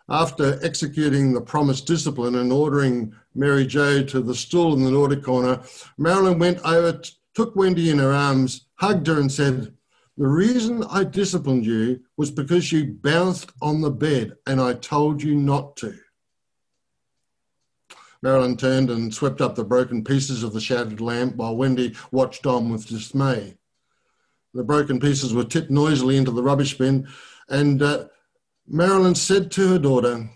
After 0.10 0.60
executing 0.62 1.32
the 1.32 1.39
promised 1.39 1.88
discipline 1.88 2.36
and 2.36 2.52
ordering 2.52 3.16
Mary 3.34 3.66
Jo 3.66 4.04
to 4.04 4.20
the 4.20 4.36
stool 4.36 4.74
in 4.74 4.84
the 4.84 4.92
naughty 4.92 5.16
corner, 5.16 5.63
Marilyn 5.98 6.39
went 6.39 6.60
over, 6.66 7.00
took 7.34 7.56
Wendy 7.56 7.89
in 7.89 8.00
her 8.00 8.12
arms, 8.12 8.66
hugged 8.76 9.08
her, 9.08 9.18
and 9.18 9.32
said, 9.32 9.74
The 10.18 10.28
reason 10.28 10.84
I 10.89 11.06
disciplined 11.06 11.66
you 11.66 12.02
was 12.18 12.32
because 12.32 12.74
you 12.74 12.98
bounced 13.02 13.54
on 13.62 13.80
the 13.80 13.92
bed 13.92 14.36
and 14.46 14.60
I 14.60 14.74
told 14.74 15.24
you 15.24 15.36
not 15.36 15.78
to. 15.78 15.98
Marilyn 18.24 18.56
turned 18.56 18.90
and 18.90 19.14
swept 19.14 19.42
up 19.42 19.54
the 19.54 19.66
broken 19.66 20.02
pieces 20.02 20.44
of 20.44 20.54
the 20.54 20.62
shattered 20.62 21.02
lamp 21.02 21.36
while 21.36 21.58
Wendy 21.58 21.94
watched 22.12 22.46
on 22.46 22.70
with 22.70 22.88
dismay. 22.88 23.58
The 24.54 24.64
broken 24.64 24.98
pieces 24.98 25.34
were 25.34 25.44
tipped 25.44 25.70
noisily 25.70 26.16
into 26.16 26.32
the 26.32 26.42
rubbish 26.42 26.78
bin, 26.78 27.06
and 27.50 27.82
uh, 27.82 28.06
Marilyn 28.66 29.14
said 29.14 29.52
to 29.52 29.68
her 29.68 29.78
daughter, 29.78 30.30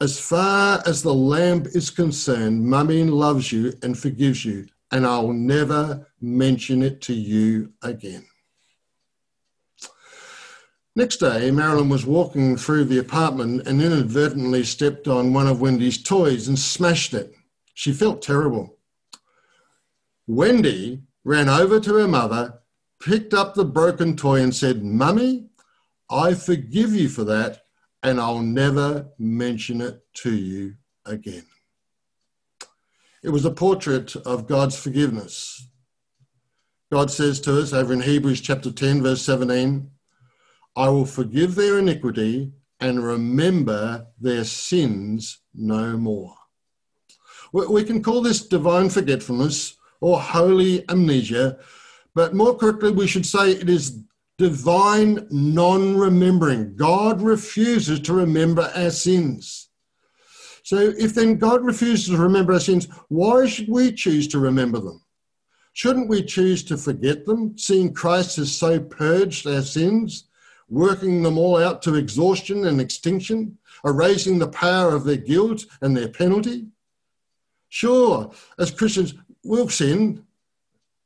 as 0.00 0.18
far 0.18 0.82
as 0.86 1.02
the 1.02 1.14
lamp 1.14 1.68
is 1.68 1.88
concerned, 1.88 2.66
Mummy 2.66 3.04
loves 3.04 3.52
you 3.52 3.74
and 3.84 3.96
forgives 3.96 4.44
you, 4.44 4.66
and 4.90 5.06
I'll 5.06 5.32
never 5.32 6.08
mention 6.20 6.82
it 6.82 7.00
to 7.02 7.14
you 7.14 7.72
again. 7.82 8.26
Next 10.96 11.18
day, 11.18 11.50
Marilyn 11.50 11.88
was 11.88 12.04
walking 12.04 12.56
through 12.56 12.84
the 12.84 12.98
apartment 12.98 13.66
and 13.66 13.80
inadvertently 13.80 14.64
stepped 14.64 15.06
on 15.06 15.32
one 15.32 15.46
of 15.46 15.60
Wendy's 15.60 16.02
toys 16.02 16.48
and 16.48 16.58
smashed 16.58 17.14
it. 17.14 17.34
She 17.74 17.92
felt 17.92 18.22
terrible. 18.22 18.76
Wendy 20.26 21.02
ran 21.24 21.48
over 21.48 21.80
to 21.80 21.94
her 21.94 22.08
mother, 22.08 22.60
picked 23.00 23.32
up 23.32 23.54
the 23.54 23.64
broken 23.64 24.16
toy, 24.16 24.40
and 24.40 24.54
said, 24.54 24.84
Mummy, 24.84 25.46
I 26.10 26.34
forgive 26.34 26.92
you 26.92 27.08
for 27.08 27.24
that 27.24 27.62
and 28.02 28.20
I'll 28.20 28.40
never 28.40 29.08
mention 29.18 29.80
it 29.80 30.02
to 30.14 30.34
you 30.34 30.74
again. 31.04 31.46
It 33.22 33.30
was 33.30 33.44
a 33.44 33.50
portrait 33.50 34.16
of 34.16 34.46
God's 34.46 34.78
forgiveness. 34.78 35.68
God 36.90 37.10
says 37.10 37.40
to 37.40 37.60
us 37.60 37.72
over 37.72 37.92
in 37.92 38.00
Hebrews 38.00 38.40
chapter 38.40 38.70
10, 38.70 39.02
verse 39.02 39.22
17, 39.22 39.90
I 40.76 40.88
will 40.88 41.06
forgive 41.06 41.54
their 41.54 41.78
iniquity 41.78 42.52
and 42.78 43.04
remember 43.04 44.06
their 44.20 44.44
sins 44.44 45.40
no 45.54 45.96
more. 45.96 46.34
We 47.52 47.84
can 47.84 48.02
call 48.02 48.22
this 48.22 48.46
divine 48.46 48.90
forgetfulness 48.90 49.76
or 50.00 50.20
holy 50.20 50.88
amnesia, 50.88 51.58
but 52.14 52.34
more 52.34 52.56
correctly, 52.56 52.92
we 52.92 53.06
should 53.06 53.26
say 53.26 53.52
it 53.52 53.68
is 53.68 54.02
divine 54.38 55.26
non 55.30 55.96
remembering. 55.96 56.76
God 56.76 57.20
refuses 57.20 58.00
to 58.00 58.14
remember 58.14 58.70
our 58.74 58.90
sins. 58.90 59.68
So, 60.62 60.76
if 60.78 61.14
then 61.14 61.36
God 61.36 61.64
refuses 61.64 62.06
to 62.06 62.16
remember 62.16 62.52
our 62.52 62.60
sins, 62.60 62.88
why 63.08 63.46
should 63.46 63.68
we 63.68 63.92
choose 63.92 64.28
to 64.28 64.38
remember 64.38 64.78
them? 64.78 65.02
Shouldn't 65.72 66.08
we 66.08 66.22
choose 66.22 66.62
to 66.64 66.76
forget 66.76 67.26
them, 67.26 67.56
seeing 67.58 67.92
Christ 67.92 68.36
has 68.36 68.56
so 68.56 68.80
purged 68.80 69.46
our 69.46 69.62
sins, 69.62 70.24
working 70.70 71.22
them 71.22 71.36
all 71.36 71.58
out 71.58 71.82
to 71.82 71.96
exhaustion 71.96 72.66
and 72.66 72.80
extinction, 72.80 73.58
erasing 73.84 74.38
the 74.38 74.48
power 74.48 74.94
of 74.94 75.04
their 75.04 75.16
guilt 75.16 75.66
and 75.82 75.96
their 75.96 76.08
penalty? 76.08 76.66
Sure, 77.68 78.32
as 78.58 78.70
Christians, 78.70 79.14
we'll 79.44 79.68
sin 79.68 80.24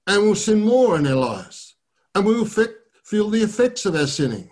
and 0.06 0.22
we'll 0.22 0.34
sin 0.34 0.60
more 0.60 0.98
in 0.98 1.06
our 1.06 1.14
lives, 1.14 1.76
and 2.14 2.24
we 2.24 2.34
will 2.34 2.44
feel 3.02 3.30
the 3.30 3.42
effects 3.42 3.86
of 3.86 3.94
our 3.94 4.06
sinning. 4.06 4.50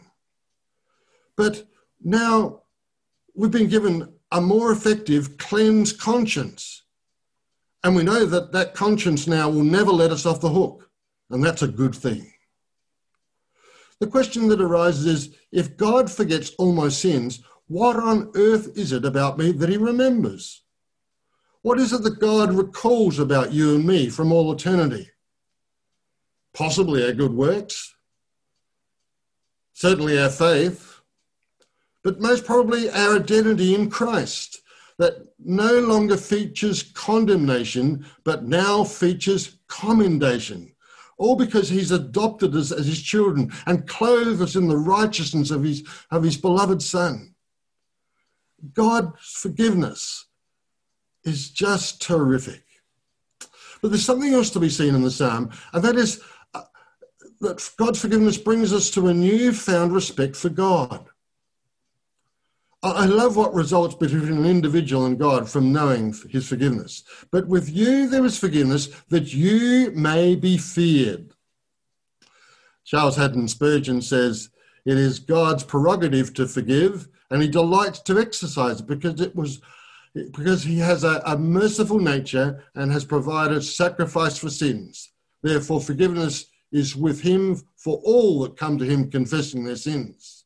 But 1.36 1.64
now 2.02 2.62
we've 3.34 3.50
been 3.50 3.68
given 3.68 4.12
a 4.30 4.40
more 4.40 4.72
effective 4.72 5.36
cleansed 5.36 6.00
conscience. 6.00 6.82
And 7.84 7.94
we 7.96 8.02
know 8.02 8.24
that 8.24 8.52
that 8.52 8.74
conscience 8.74 9.26
now 9.26 9.50
will 9.50 9.64
never 9.64 9.90
let 9.90 10.10
us 10.10 10.24
off 10.24 10.40
the 10.40 10.48
hook. 10.48 10.88
And 11.30 11.44
that's 11.44 11.62
a 11.62 11.68
good 11.68 11.94
thing. 11.94 12.31
The 14.02 14.08
question 14.08 14.48
that 14.48 14.60
arises 14.60 15.06
is 15.06 15.36
if 15.52 15.76
God 15.76 16.10
forgets 16.10 16.50
all 16.58 16.72
my 16.72 16.88
sins, 16.88 17.40
what 17.68 17.94
on 17.94 18.32
earth 18.34 18.76
is 18.76 18.90
it 18.90 19.04
about 19.04 19.38
me 19.38 19.52
that 19.52 19.68
he 19.68 19.76
remembers? 19.76 20.64
What 21.60 21.78
is 21.78 21.92
it 21.92 22.02
that 22.02 22.18
God 22.18 22.52
recalls 22.52 23.20
about 23.20 23.52
you 23.52 23.76
and 23.76 23.86
me 23.86 24.08
from 24.08 24.32
all 24.32 24.52
eternity? 24.52 25.08
Possibly 26.52 27.04
our 27.04 27.12
good 27.12 27.32
works, 27.32 27.94
certainly 29.72 30.18
our 30.18 30.30
faith, 30.30 31.00
but 32.02 32.20
most 32.20 32.44
probably 32.44 32.90
our 32.90 33.14
identity 33.20 33.72
in 33.72 33.88
Christ 33.88 34.62
that 34.98 35.28
no 35.38 35.78
longer 35.78 36.16
features 36.16 36.82
condemnation, 36.82 38.04
but 38.24 38.42
now 38.42 38.82
features 38.82 39.58
commendation. 39.68 40.71
All 41.22 41.36
because 41.36 41.68
he's 41.68 41.92
adopted 41.92 42.56
us 42.56 42.72
as 42.72 42.84
his 42.84 43.00
children 43.00 43.52
and 43.66 43.86
clothed 43.86 44.42
us 44.42 44.56
in 44.56 44.66
the 44.66 44.76
righteousness 44.76 45.52
of 45.52 45.62
his, 45.62 45.84
of 46.10 46.24
his 46.24 46.36
beloved 46.36 46.82
Son. 46.82 47.36
God's 48.74 49.20
forgiveness 49.20 50.26
is 51.22 51.50
just 51.50 52.02
terrific. 52.02 52.64
But 53.80 53.92
there's 53.92 54.04
something 54.04 54.34
else 54.34 54.50
to 54.50 54.58
be 54.58 54.68
seen 54.68 54.96
in 54.96 55.02
the 55.02 55.12
psalm, 55.12 55.52
and 55.72 55.84
that 55.84 55.94
is 55.94 56.20
uh, 56.54 56.62
that 57.40 57.70
God's 57.76 58.00
forgiveness 58.00 58.36
brings 58.36 58.72
us 58.72 58.90
to 58.90 59.06
a 59.06 59.14
newfound 59.14 59.92
respect 59.92 60.34
for 60.34 60.48
God. 60.48 61.06
I 62.84 63.06
love 63.06 63.36
what 63.36 63.54
results 63.54 63.94
between 63.94 64.28
an 64.28 64.44
individual 64.44 65.06
and 65.06 65.16
God 65.16 65.48
from 65.48 65.72
knowing 65.72 66.14
his 66.28 66.48
forgiveness. 66.48 67.04
But 67.30 67.46
with 67.46 67.70
you, 67.70 68.08
there 68.08 68.24
is 68.24 68.36
forgiveness 68.36 68.88
that 69.08 69.32
you 69.32 69.92
may 69.94 70.34
be 70.34 70.58
feared. 70.58 71.32
Charles 72.84 73.16
Haddon 73.16 73.46
Spurgeon 73.46 74.02
says, 74.02 74.50
It 74.84 74.98
is 74.98 75.20
God's 75.20 75.62
prerogative 75.62 76.34
to 76.34 76.48
forgive, 76.48 77.06
and 77.30 77.40
he 77.40 77.46
delights 77.46 78.00
to 78.00 78.18
exercise 78.18 78.80
it 78.80 78.86
because 78.88 79.20
it 79.20 79.36
was 79.36 79.60
because 80.14 80.62
he 80.62 80.78
has 80.78 81.04
a, 81.04 81.22
a 81.24 81.38
merciful 81.38 81.98
nature 81.98 82.64
and 82.74 82.92
has 82.92 83.04
provided 83.04 83.62
sacrifice 83.62 84.36
for 84.36 84.50
sins. 84.50 85.12
Therefore, 85.42 85.80
forgiveness 85.80 86.46
is 86.70 86.94
with 86.94 87.22
him 87.22 87.62
for 87.76 88.00
all 88.04 88.40
that 88.40 88.56
come 88.56 88.76
to 88.78 88.84
him 88.84 89.10
confessing 89.10 89.64
their 89.64 89.76
sins. 89.76 90.41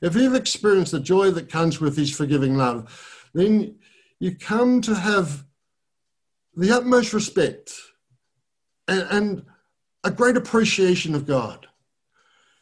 If 0.00 0.14
you've 0.14 0.34
experienced 0.34 0.92
the 0.92 1.00
joy 1.00 1.30
that 1.32 1.50
comes 1.50 1.80
with 1.80 1.96
his 1.96 2.14
forgiving 2.14 2.56
love, 2.56 3.28
then 3.34 3.76
you 4.20 4.34
come 4.34 4.80
to 4.82 4.94
have 4.94 5.44
the 6.56 6.70
utmost 6.72 7.12
respect 7.12 7.72
and, 8.86 9.06
and 9.10 9.46
a 10.04 10.10
great 10.10 10.36
appreciation 10.36 11.14
of 11.14 11.26
God. 11.26 11.66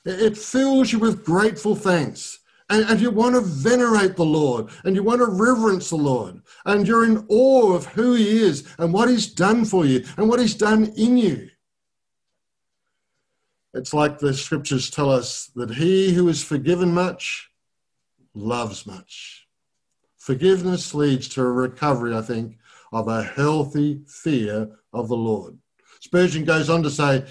It 0.04 0.36
fills 0.36 0.92
you 0.92 0.98
with 0.98 1.24
grateful 1.24 1.74
thanks. 1.74 2.40
And, 2.68 2.84
and, 2.90 3.00
you 3.00 3.12
want 3.12 3.36
to 3.36 3.40
venerate 3.42 4.16
the 4.16 4.24
Lord 4.24 4.70
and 4.82 4.96
you 4.96 5.04
want 5.04 5.20
to 5.20 5.26
reverence 5.26 5.88
the 5.88 5.96
Lord 5.96 6.42
and 6.64 6.84
you're 6.84 7.04
in 7.04 7.24
awe 7.28 7.72
of 7.72 7.86
who 7.86 8.14
He 8.14 8.42
is 8.42 8.66
and 8.80 8.92
what 8.92 9.08
He's 9.08 9.32
done 9.32 9.64
for 9.64 9.86
you 9.86 10.04
and 10.16 10.28
what 10.28 10.40
He's 10.40 10.56
done 10.56 10.86
in 10.96 11.16
you. 11.16 11.48
It's 13.76 13.92
like 13.92 14.18
the 14.18 14.32
scriptures 14.32 14.88
tell 14.88 15.10
us 15.10 15.50
that 15.54 15.74
he 15.74 16.14
who 16.14 16.28
is 16.28 16.42
forgiven 16.42 16.94
much 16.94 17.50
loves 18.34 18.86
much. 18.86 19.46
Forgiveness 20.16 20.94
leads 20.94 21.28
to 21.28 21.42
a 21.42 21.50
recovery, 21.50 22.16
I 22.16 22.22
think, 22.22 22.56
of 22.90 23.06
a 23.08 23.22
healthy 23.22 24.00
fear 24.06 24.70
of 24.94 25.08
the 25.08 25.16
Lord. 25.16 25.58
Spurgeon 26.00 26.44
goes 26.44 26.70
on 26.70 26.82
to 26.84 26.90
say, 26.90 27.26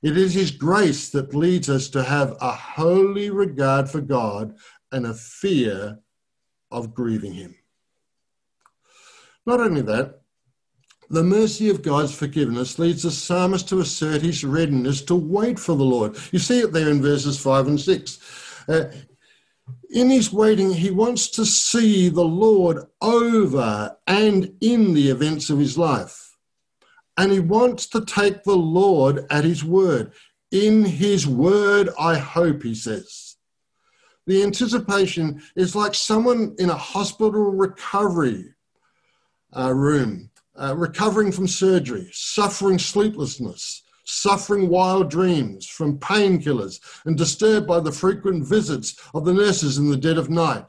It 0.00 0.16
is 0.16 0.34
His 0.34 0.52
grace 0.52 1.10
that 1.10 1.34
leads 1.34 1.68
us 1.68 1.88
to 1.90 2.04
have 2.04 2.36
a 2.40 2.52
holy 2.52 3.30
regard 3.30 3.90
for 3.90 4.00
God 4.00 4.54
and 4.92 5.04
a 5.04 5.14
fear 5.14 5.98
of 6.70 6.94
grieving 6.94 7.34
Him. 7.34 7.56
Not 9.44 9.60
only 9.60 9.82
that, 9.82 10.20
the 11.10 11.22
mercy 11.22 11.70
of 11.70 11.82
God's 11.82 12.14
forgiveness 12.14 12.78
leads 12.78 13.02
the 13.02 13.10
psalmist 13.10 13.68
to 13.68 13.80
assert 13.80 14.20
his 14.20 14.44
readiness 14.44 15.00
to 15.02 15.14
wait 15.14 15.58
for 15.58 15.74
the 15.74 15.84
Lord. 15.84 16.16
You 16.32 16.38
see 16.38 16.60
it 16.60 16.72
there 16.72 16.90
in 16.90 17.00
verses 17.00 17.40
5 17.40 17.66
and 17.66 17.80
6. 17.80 18.64
Uh, 18.68 18.92
in 19.90 20.10
his 20.10 20.32
waiting, 20.32 20.72
he 20.72 20.90
wants 20.90 21.28
to 21.30 21.46
see 21.46 22.10
the 22.10 22.24
Lord 22.24 22.84
over 23.00 23.96
and 24.06 24.52
in 24.60 24.92
the 24.92 25.08
events 25.08 25.48
of 25.48 25.58
his 25.58 25.78
life. 25.78 26.36
And 27.16 27.32
he 27.32 27.40
wants 27.40 27.86
to 27.88 28.04
take 28.04 28.44
the 28.44 28.56
Lord 28.56 29.26
at 29.30 29.44
his 29.44 29.64
word. 29.64 30.12
In 30.50 30.84
his 30.84 31.26
word, 31.26 31.88
I 31.98 32.18
hope, 32.18 32.62
he 32.62 32.74
says. 32.74 33.36
The 34.26 34.42
anticipation 34.42 35.42
is 35.56 35.74
like 35.74 35.94
someone 35.94 36.54
in 36.58 36.68
a 36.68 36.76
hospital 36.76 37.50
recovery 37.50 38.54
uh, 39.56 39.72
room 39.72 40.30
uh, 40.60 40.76
recovering 40.76 41.30
from 41.32 41.46
surgery, 41.46 42.08
suffering 42.12 42.78
sleeplessness, 42.78 43.82
suffering 44.04 44.68
wild 44.68 45.10
dreams 45.10 45.66
from 45.66 45.98
painkillers, 45.98 46.80
and 47.04 47.16
disturbed 47.16 47.66
by 47.66 47.78
the 47.78 47.92
frequent 47.92 48.46
visits 48.46 48.96
of 49.14 49.24
the 49.24 49.34
nurses 49.34 49.78
in 49.78 49.90
the 49.90 49.96
dead 49.96 50.18
of 50.18 50.30
night. 50.30 50.64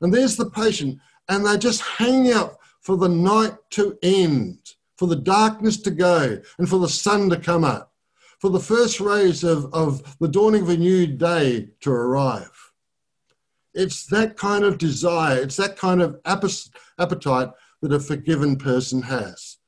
And 0.00 0.12
there's 0.12 0.36
the 0.36 0.50
patient, 0.50 0.98
and 1.28 1.46
they 1.46 1.56
just 1.56 1.80
hang 1.80 2.30
out 2.32 2.56
for 2.80 2.96
the 2.96 3.08
night 3.08 3.54
to 3.70 3.98
end, 4.02 4.58
for 4.96 5.08
the 5.08 5.16
darkness 5.16 5.78
to 5.78 5.90
go, 5.90 6.38
and 6.58 6.68
for 6.68 6.78
the 6.78 6.88
sun 6.88 7.30
to 7.30 7.38
come 7.38 7.64
up, 7.64 7.92
for 8.40 8.50
the 8.50 8.60
first 8.60 9.00
rays 9.00 9.44
of, 9.44 9.72
of 9.72 10.16
the 10.18 10.28
dawning 10.28 10.62
of 10.62 10.68
a 10.68 10.76
new 10.76 11.06
day 11.06 11.68
to 11.80 11.90
arrive. 11.90 12.72
It's 13.74 14.06
that 14.06 14.36
kind 14.36 14.64
of 14.64 14.78
desire, 14.78 15.38
it's 15.38 15.56
that 15.56 15.76
kind 15.76 16.02
of 16.02 16.18
appetite 16.24 17.50
that 17.82 17.92
a 17.92 18.00
forgiven 18.00 18.56
person 18.56 19.02
has. 19.02 19.58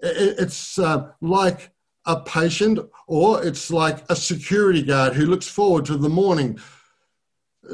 It's 0.00 0.78
uh, 0.78 1.10
like 1.20 1.72
a 2.06 2.20
patient 2.20 2.78
or 3.06 3.44
it's 3.44 3.70
like 3.70 4.04
a 4.10 4.16
security 4.16 4.82
guard 4.82 5.14
who 5.14 5.26
looks 5.26 5.48
forward 5.48 5.84
to 5.86 5.96
the 5.96 6.08
morning. 6.08 6.58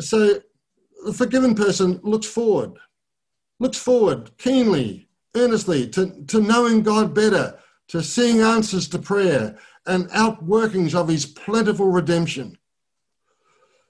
So 0.00 0.40
the 1.04 1.12
forgiven 1.12 1.54
person 1.54 2.00
looks 2.02 2.26
forward, 2.26 2.78
looks 3.60 3.78
forward 3.78 4.36
keenly, 4.38 5.08
earnestly 5.36 5.88
to, 5.90 6.24
to 6.26 6.40
knowing 6.40 6.82
God 6.82 7.14
better, 7.14 7.58
to 7.88 8.02
seeing 8.02 8.40
answers 8.40 8.88
to 8.88 8.98
prayer 8.98 9.58
and 9.86 10.08
outworkings 10.10 10.94
of 10.94 11.08
his 11.08 11.26
plentiful 11.26 11.90
redemption. 11.90 12.56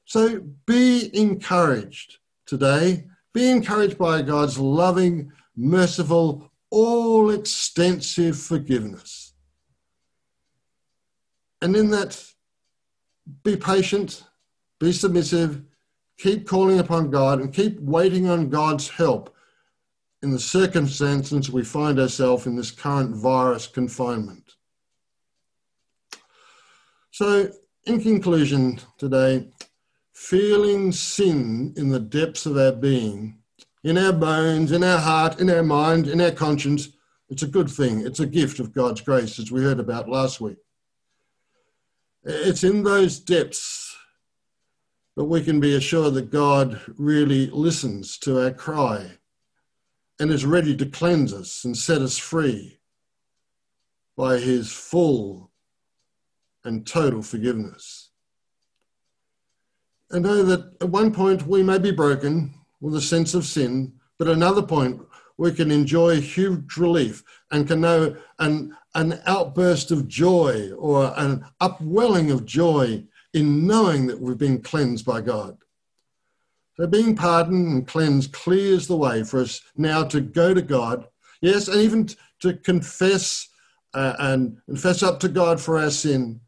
So 0.05 0.41
be 0.67 1.11
encouraged 1.17 2.19
today. 2.47 3.07
Be 3.33 3.51
encouraged 3.51 3.97
by 3.99 4.23
God's 4.23 4.59
loving 4.59 5.33
merciful, 5.57 6.51
all 6.71 7.31
extensive 7.31 8.39
forgiveness. 8.39 9.35
And 11.63 11.77
in 11.77 11.91
that, 11.91 12.23
be 13.43 13.57
patient, 13.57 14.25
be 14.79 14.93
submissive, 14.93 15.63
keep 16.19 16.47
calling 16.47 16.79
upon 16.79 17.11
God, 17.11 17.41
and 17.41 17.53
keep 17.53 17.81
waiting 17.81 18.29
on 18.29 18.51
God's 18.51 18.89
help 18.89 19.35
in 20.23 20.31
the 20.31 20.39
circumstances 20.39 21.51
we 21.51 21.63
find 21.63 22.01
ourselves 22.01 22.47
in 22.47 22.57
this 22.57 22.71
current 22.71 23.15
virus 23.15 23.67
confinement. 23.67 24.55
So, 27.11 27.51
in 27.85 28.01
conclusion 28.01 28.81
today, 28.99 29.49
feeling 30.13 30.93
sin 30.93 31.75
in 31.77 31.91
the 31.91 32.01
depths 32.01 32.47
of 32.47 32.57
our 32.57 32.73
being 32.73 33.39
in 33.85 33.99
our 33.99 34.13
bones, 34.13 34.73
in 34.73 34.83
our 34.83 34.99
heart, 34.99 35.41
in 35.41 35.51
our 35.51 35.63
mind, 35.63 36.09
in 36.09 36.21
our 36.21 36.31
conscience. 36.31 36.89
It's 37.29 37.43
a 37.43 37.47
good 37.47 37.71
thing. 37.71 38.01
It's 38.01 38.21
a 38.21 38.27
gift 38.27 38.59
of 38.59 38.73
God's 38.73 39.03
grace, 39.03 39.39
as 39.39 39.53
we 39.53 39.63
heard 39.63 39.79
about 39.79 40.09
last 40.09 40.41
week. 40.41 40.57
It's 42.25 42.65
in 42.65 42.83
those 42.83 43.21
depths 43.21 43.95
that 45.17 45.25
we 45.25 45.45
can 45.45 45.61
be 45.61 45.77
assured 45.77 46.15
that 46.15 46.31
God 46.31 46.81
really 46.97 47.47
listens 47.49 48.19
to 48.19 48.43
our 48.43 48.51
cry 48.51 49.19
and 50.19 50.31
is 50.31 50.47
ready 50.47 50.75
to 50.77 50.87
cleanse 50.87 51.33
us 51.33 51.65
and 51.65 51.77
set 51.77 52.01
us 52.01 52.17
free 52.17 52.79
by 54.17 54.39
his 54.39 54.73
full 54.73 55.51
and 56.65 56.87
total 56.87 57.21
forgiveness. 57.23 58.11
And 60.11 60.25
know 60.25 60.43
that 60.45 60.77
at 60.81 60.89
one 60.89 61.13
point 61.13 61.47
we 61.47 61.63
may 61.63 61.79
be 61.79 61.91
broken, 61.91 62.55
a 62.93 63.01
sense 63.01 63.33
of 63.33 63.47
sin, 63.47 63.95
but 64.19 64.29
another 64.29 64.63
point, 64.63 65.01
we 65.39 65.53
can 65.53 65.71
enjoy 65.71 66.21
huge 66.21 66.77
relief 66.77 67.25
and 67.51 67.67
can 67.67 67.81
know 67.81 68.15
an, 68.39 68.77
an 68.95 69.21
outburst 69.27 69.91
of 69.91 70.07
joy 70.07 70.71
or 70.73 71.13
an 71.17 71.45
upwelling 71.61 72.31
of 72.31 72.45
joy 72.45 73.03
in 73.33 73.67
knowing 73.67 74.07
that 74.07 74.21
we've 74.21 74.39
been 74.39 74.61
cleansed 74.61 75.05
by 75.05 75.21
God. 75.21 75.57
So 76.77 76.87
being 76.87 77.17
pardoned 77.17 77.69
and 77.69 77.87
cleansed 77.87 78.33
clears 78.33 78.87
the 78.87 78.97
way 78.97 79.23
for 79.23 79.41
us 79.41 79.61
now 79.77 80.05
to 80.05 80.21
go 80.21 80.53
to 80.53 80.63
God, 80.63 81.07
yes, 81.41 81.69
and 81.69 81.81
even 81.81 82.09
to 82.41 82.55
confess 82.55 83.49
uh, 83.95 84.15
and 84.19 84.59
confess 84.67 85.03
up 85.03 85.21
to 85.21 85.29
God 85.29 85.61
for 85.61 85.79
our 85.79 85.91
sin, 85.91 86.41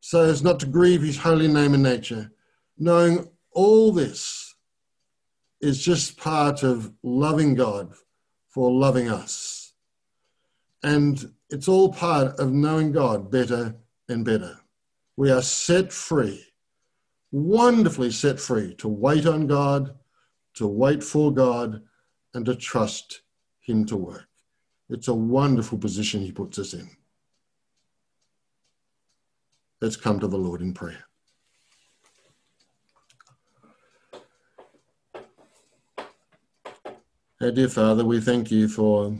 so 0.00 0.24
as 0.24 0.42
not 0.42 0.60
to 0.60 0.66
grieve 0.66 1.02
his 1.02 1.18
holy 1.18 1.48
name 1.48 1.74
and 1.74 1.82
nature. 1.82 2.30
Knowing 2.78 3.28
all 3.52 3.92
this 3.92 4.51
is 5.62 5.82
just 5.82 6.18
part 6.18 6.64
of 6.64 6.92
loving 7.04 7.54
God 7.54 7.94
for 8.48 8.70
loving 8.70 9.08
us. 9.08 9.72
And 10.82 11.32
it's 11.48 11.68
all 11.68 11.92
part 11.92 12.38
of 12.40 12.52
knowing 12.52 12.90
God 12.90 13.30
better 13.30 13.76
and 14.08 14.24
better. 14.24 14.58
We 15.16 15.30
are 15.30 15.40
set 15.40 15.92
free, 15.92 16.44
wonderfully 17.30 18.10
set 18.10 18.40
free 18.40 18.74
to 18.76 18.88
wait 18.88 19.24
on 19.24 19.46
God, 19.46 19.94
to 20.54 20.66
wait 20.66 21.04
for 21.04 21.32
God, 21.32 21.82
and 22.34 22.44
to 22.46 22.56
trust 22.56 23.22
Him 23.60 23.86
to 23.86 23.96
work. 23.96 24.28
It's 24.90 25.08
a 25.08 25.14
wonderful 25.14 25.78
position 25.78 26.22
He 26.22 26.32
puts 26.32 26.58
us 26.58 26.74
in. 26.74 26.90
Let's 29.80 29.96
come 29.96 30.18
to 30.20 30.28
the 30.28 30.38
Lord 30.38 30.60
in 30.60 30.74
prayer. 30.74 31.04
Our 37.42 37.50
dear 37.50 37.68
Father, 37.68 38.04
we 38.04 38.20
thank 38.20 38.52
you 38.52 38.68
for 38.68 39.18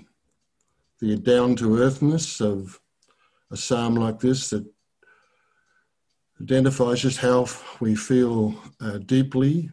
the 1.00 1.16
down 1.16 1.56
to 1.56 1.78
earthness 1.78 2.40
of 2.40 2.78
a 3.50 3.56
psalm 3.56 3.96
like 3.96 4.20
this 4.20 4.50
that 4.50 4.64
identifies 6.40 7.00
just 7.00 7.18
how 7.18 7.48
we 7.80 7.96
feel 7.96 8.54
uh, 8.80 8.98
deeply 8.98 9.70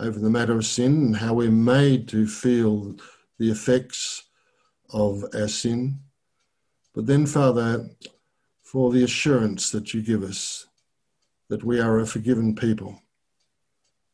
over 0.00 0.18
the 0.18 0.30
matter 0.30 0.54
of 0.54 0.66
sin 0.66 0.94
and 0.94 1.16
how 1.16 1.34
we're 1.34 1.52
made 1.52 2.08
to 2.08 2.26
feel 2.26 2.96
the 3.38 3.52
effects 3.52 4.24
of 4.90 5.24
our 5.32 5.46
sin. 5.46 6.00
But 6.96 7.06
then, 7.06 7.24
Father, 7.24 7.88
for 8.64 8.90
the 8.90 9.04
assurance 9.04 9.70
that 9.70 9.94
you 9.94 10.02
give 10.02 10.24
us 10.24 10.66
that 11.46 11.62
we 11.62 11.78
are 11.78 12.00
a 12.00 12.06
forgiven 12.06 12.56
people, 12.56 13.00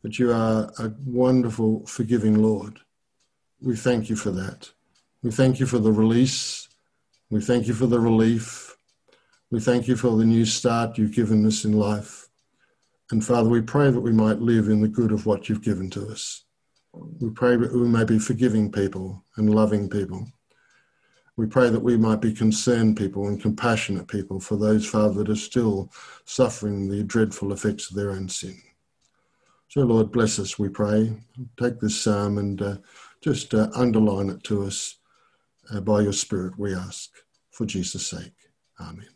that 0.02 0.18
you 0.18 0.30
are 0.30 0.70
a 0.78 0.92
wonderful, 1.06 1.86
forgiving 1.86 2.42
Lord 2.42 2.80
we 3.60 3.76
thank 3.76 4.08
you 4.08 4.16
for 4.16 4.30
that. 4.30 4.70
We 5.22 5.30
thank 5.30 5.58
you 5.60 5.66
for 5.66 5.78
the 5.78 5.92
release. 5.92 6.68
We 7.30 7.40
thank 7.40 7.66
you 7.66 7.74
for 7.74 7.86
the 7.86 8.00
relief. 8.00 8.76
We 9.50 9.60
thank 9.60 9.88
you 9.88 9.96
for 9.96 10.16
the 10.16 10.24
new 10.24 10.44
start 10.44 10.98
you've 10.98 11.14
given 11.14 11.44
us 11.46 11.64
in 11.64 11.72
life. 11.72 12.28
And 13.10 13.24
Father, 13.24 13.48
we 13.48 13.62
pray 13.62 13.90
that 13.90 14.00
we 14.00 14.12
might 14.12 14.40
live 14.40 14.68
in 14.68 14.80
the 14.80 14.88
good 14.88 15.12
of 15.12 15.26
what 15.26 15.48
you've 15.48 15.62
given 15.62 15.90
to 15.90 16.08
us. 16.08 16.44
We 16.92 17.30
pray 17.30 17.56
that 17.56 17.72
we 17.72 17.88
may 17.88 18.04
be 18.04 18.18
forgiving 18.18 18.70
people 18.70 19.24
and 19.36 19.54
loving 19.54 19.88
people. 19.88 20.26
We 21.36 21.46
pray 21.46 21.70
that 21.70 21.82
we 21.82 21.96
might 21.96 22.20
be 22.20 22.32
concerned 22.32 22.96
people 22.96 23.28
and 23.28 23.40
compassionate 23.40 24.08
people 24.08 24.40
for 24.40 24.56
those, 24.56 24.84
Father, 24.84 25.22
that 25.22 25.30
are 25.30 25.36
still 25.36 25.90
suffering 26.24 26.88
the 26.88 27.04
dreadful 27.04 27.52
effects 27.52 27.90
of 27.90 27.96
their 27.96 28.10
own 28.10 28.28
sin. 28.28 28.60
So, 29.68 29.82
Lord, 29.82 30.10
bless 30.10 30.38
us, 30.38 30.58
we 30.58 30.68
pray. 30.68 31.16
Take 31.60 31.78
this 31.78 32.00
psalm 32.00 32.38
and 32.38 32.60
uh, 32.60 32.76
just 33.22 33.54
uh, 33.54 33.68
underline 33.74 34.30
it 34.30 34.42
to 34.44 34.64
us 34.64 34.98
uh, 35.72 35.80
by 35.80 36.00
your 36.00 36.12
Spirit, 36.12 36.58
we 36.58 36.74
ask. 36.74 37.10
For 37.50 37.66
Jesus' 37.66 38.06
sake. 38.06 38.34
Amen. 38.80 39.08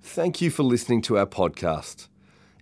Thank 0.00 0.40
you 0.40 0.50
for 0.50 0.62
listening 0.62 1.02
to 1.02 1.18
our 1.18 1.26
podcast. 1.26 2.06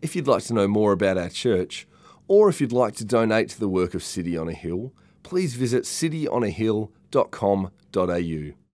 If 0.01 0.17
you'd 0.17 0.27
like 0.27 0.45
to 0.45 0.55
know 0.55 0.67
more 0.67 0.93
about 0.93 1.19
our 1.19 1.29
church, 1.29 1.87
or 2.27 2.49
if 2.49 2.59
you'd 2.59 2.73
like 2.73 2.95
to 2.97 3.05
donate 3.05 3.51
to 3.51 3.61
the 3.61 3.69
work 3.69 3.93
of 3.93 4.03
City 4.03 4.35
on 4.35 4.49
a 4.49 4.55
Hill, 4.55 4.95
please 5.23 5.55
visit 5.55 5.85
cityonahill.com.au. 5.85 8.68